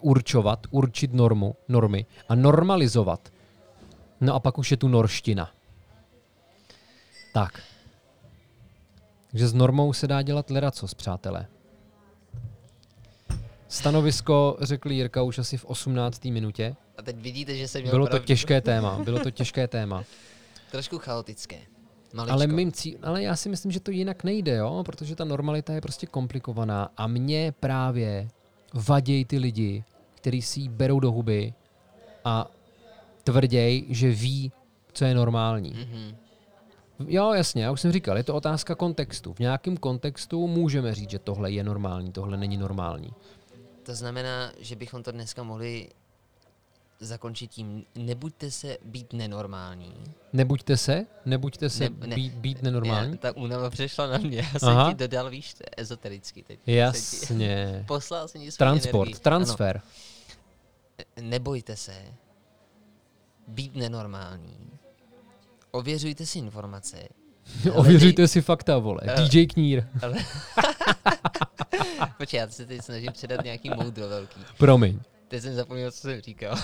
[0.00, 3.32] určovat, určit normu, normy a normalizovat.
[4.20, 5.50] No a pak už je tu norština.
[7.32, 7.62] Tak.
[9.30, 11.46] Takže s normou se dá dělat leracos, přátelé.
[13.68, 16.24] Stanovisko řekl Jirka už asi v 18.
[16.24, 16.76] minutě.
[16.98, 18.22] A teď vidíte, že jsem měl Bylo pravdu.
[18.22, 20.04] to těžké téma, bylo to těžké téma.
[20.70, 21.58] Trošku chaotické.
[22.14, 22.32] Maličko.
[22.32, 24.82] Ale, mým cí, ale já si myslím, že to jinak nejde, jo?
[24.86, 28.28] protože ta normalita je prostě komplikovaná a mě právě
[28.74, 31.54] vadějí ty lidi, kteří si ji berou do huby
[32.24, 32.50] a
[33.24, 34.52] tvrděj, že ví,
[34.92, 35.72] co je normální.
[35.74, 36.14] Mm-hmm.
[37.08, 39.32] Jo, jasně, já už jsem říkal, je to otázka kontextu.
[39.32, 43.10] V nějakém kontextu můžeme říct, že tohle je normální, tohle není normální.
[43.86, 45.88] To znamená, že bychom to dneska mohli
[47.00, 49.94] zakončit tím, nebuďte se být nenormální.
[50.32, 51.06] Nebuďte se?
[51.24, 53.12] Nebuďte se ne, být, být nenormální?
[53.12, 54.38] Já, ta únava přešla na mě.
[54.52, 54.88] Já jsem Aha.
[54.88, 56.60] ti dodal, víš, ezotericky teď.
[56.66, 57.84] Jasně.
[57.88, 59.22] poslal jsem ti Transport, energii.
[59.22, 59.80] transfer.
[61.16, 61.28] Ano.
[61.28, 62.04] Nebojte se
[63.48, 64.70] být nenormální.
[65.70, 67.08] Ověřujte si informace.
[67.72, 69.00] Ověřujte si fakta, vole.
[69.18, 69.28] Uh.
[69.28, 69.84] DJ Knír.
[72.18, 74.40] Počkej, já se teď snažím předat nějaký moudro velký.
[74.58, 75.00] Promiň.
[75.28, 76.56] Teď jsem zapomněl, co jsem říkal.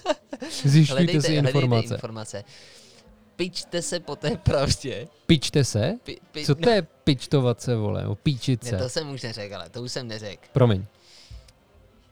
[0.64, 1.94] Zjišťujte si informace.
[1.94, 2.44] informace.
[3.36, 5.08] Pičte se po té pravdě.
[5.26, 5.94] Pičte se?
[6.04, 8.06] Pi, pi, Co to je pičtovat se, vole?
[8.06, 8.76] O píčit Ne, se.
[8.76, 10.42] to jsem už neřekl, ale to už jsem neřekl.
[10.52, 10.84] Promiň,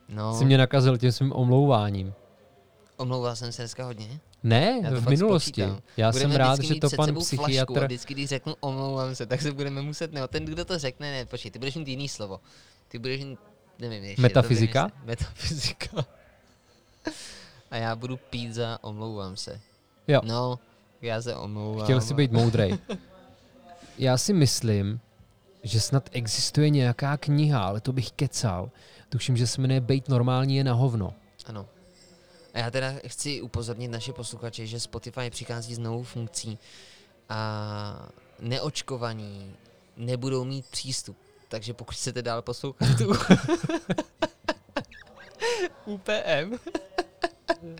[0.09, 2.15] No, jsi mě nakazil tím svým omlouváním.
[2.97, 4.21] omlouval jsem se dneska hodně.
[4.45, 5.51] Ne, Já v minulosti.
[5.51, 5.83] spočítám.
[5.97, 7.85] Já Budeme jsem rád, že to pan sebou Flašku a psychiatr...
[7.85, 11.27] vždycky, když řeknu omlouvám se, tak se budeme muset, ne, ten, kdo to řekne, ne,
[11.27, 12.41] počkej, ty budeš mít jiný slovo.
[12.89, 13.39] Ty budeš mít,
[13.79, 14.83] nevím, ještě, Metafyzika?
[14.83, 15.07] Vymyslet.
[15.07, 16.07] Metafyzika.
[17.71, 19.61] A já budu pít za omlouvám se.
[20.09, 20.21] Jo.
[20.25, 20.59] No,
[21.03, 21.85] já se omlouvám.
[21.85, 22.79] Chtěl jsi být moudrej.
[23.99, 25.01] Já si myslím,
[25.63, 28.71] že snad existuje nějaká kniha, ale to bych kecal.
[29.09, 31.15] Tuším, že se jmenuje Bejt normální je na hovno.
[31.47, 31.67] Ano.
[32.55, 36.59] A já teda chci upozornit naše posluchače, že Spotify přichází s novou funkcí
[37.29, 38.09] a
[38.41, 39.55] neočkovaní
[39.97, 41.17] nebudou mít přístup.
[41.49, 43.13] Takže pokud chcete dál poslouchat tu
[45.85, 46.55] UPM,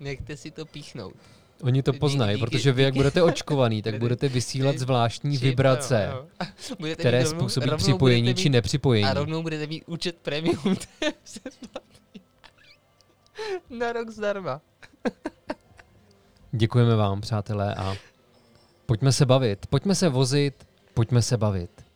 [0.00, 1.14] nechte si to píchnout.
[1.62, 5.42] Oni to poznají, díky- protože vy, jak díky- budete očkovaný, tak Budete- vysílat zvláštní Čip,
[5.42, 6.10] vibrace,
[6.94, 9.06] které rovnou- způsobí rovnou připojení či nepřipojení.
[9.08, 10.76] A rovnou budete mít účet premium.
[13.70, 14.60] Na rok zdarma.
[16.52, 17.94] Děkujeme vám, přátelé, a
[18.86, 19.66] pojďme se bavit.
[19.66, 21.87] Pojďme se vozit, pojďme se bavit.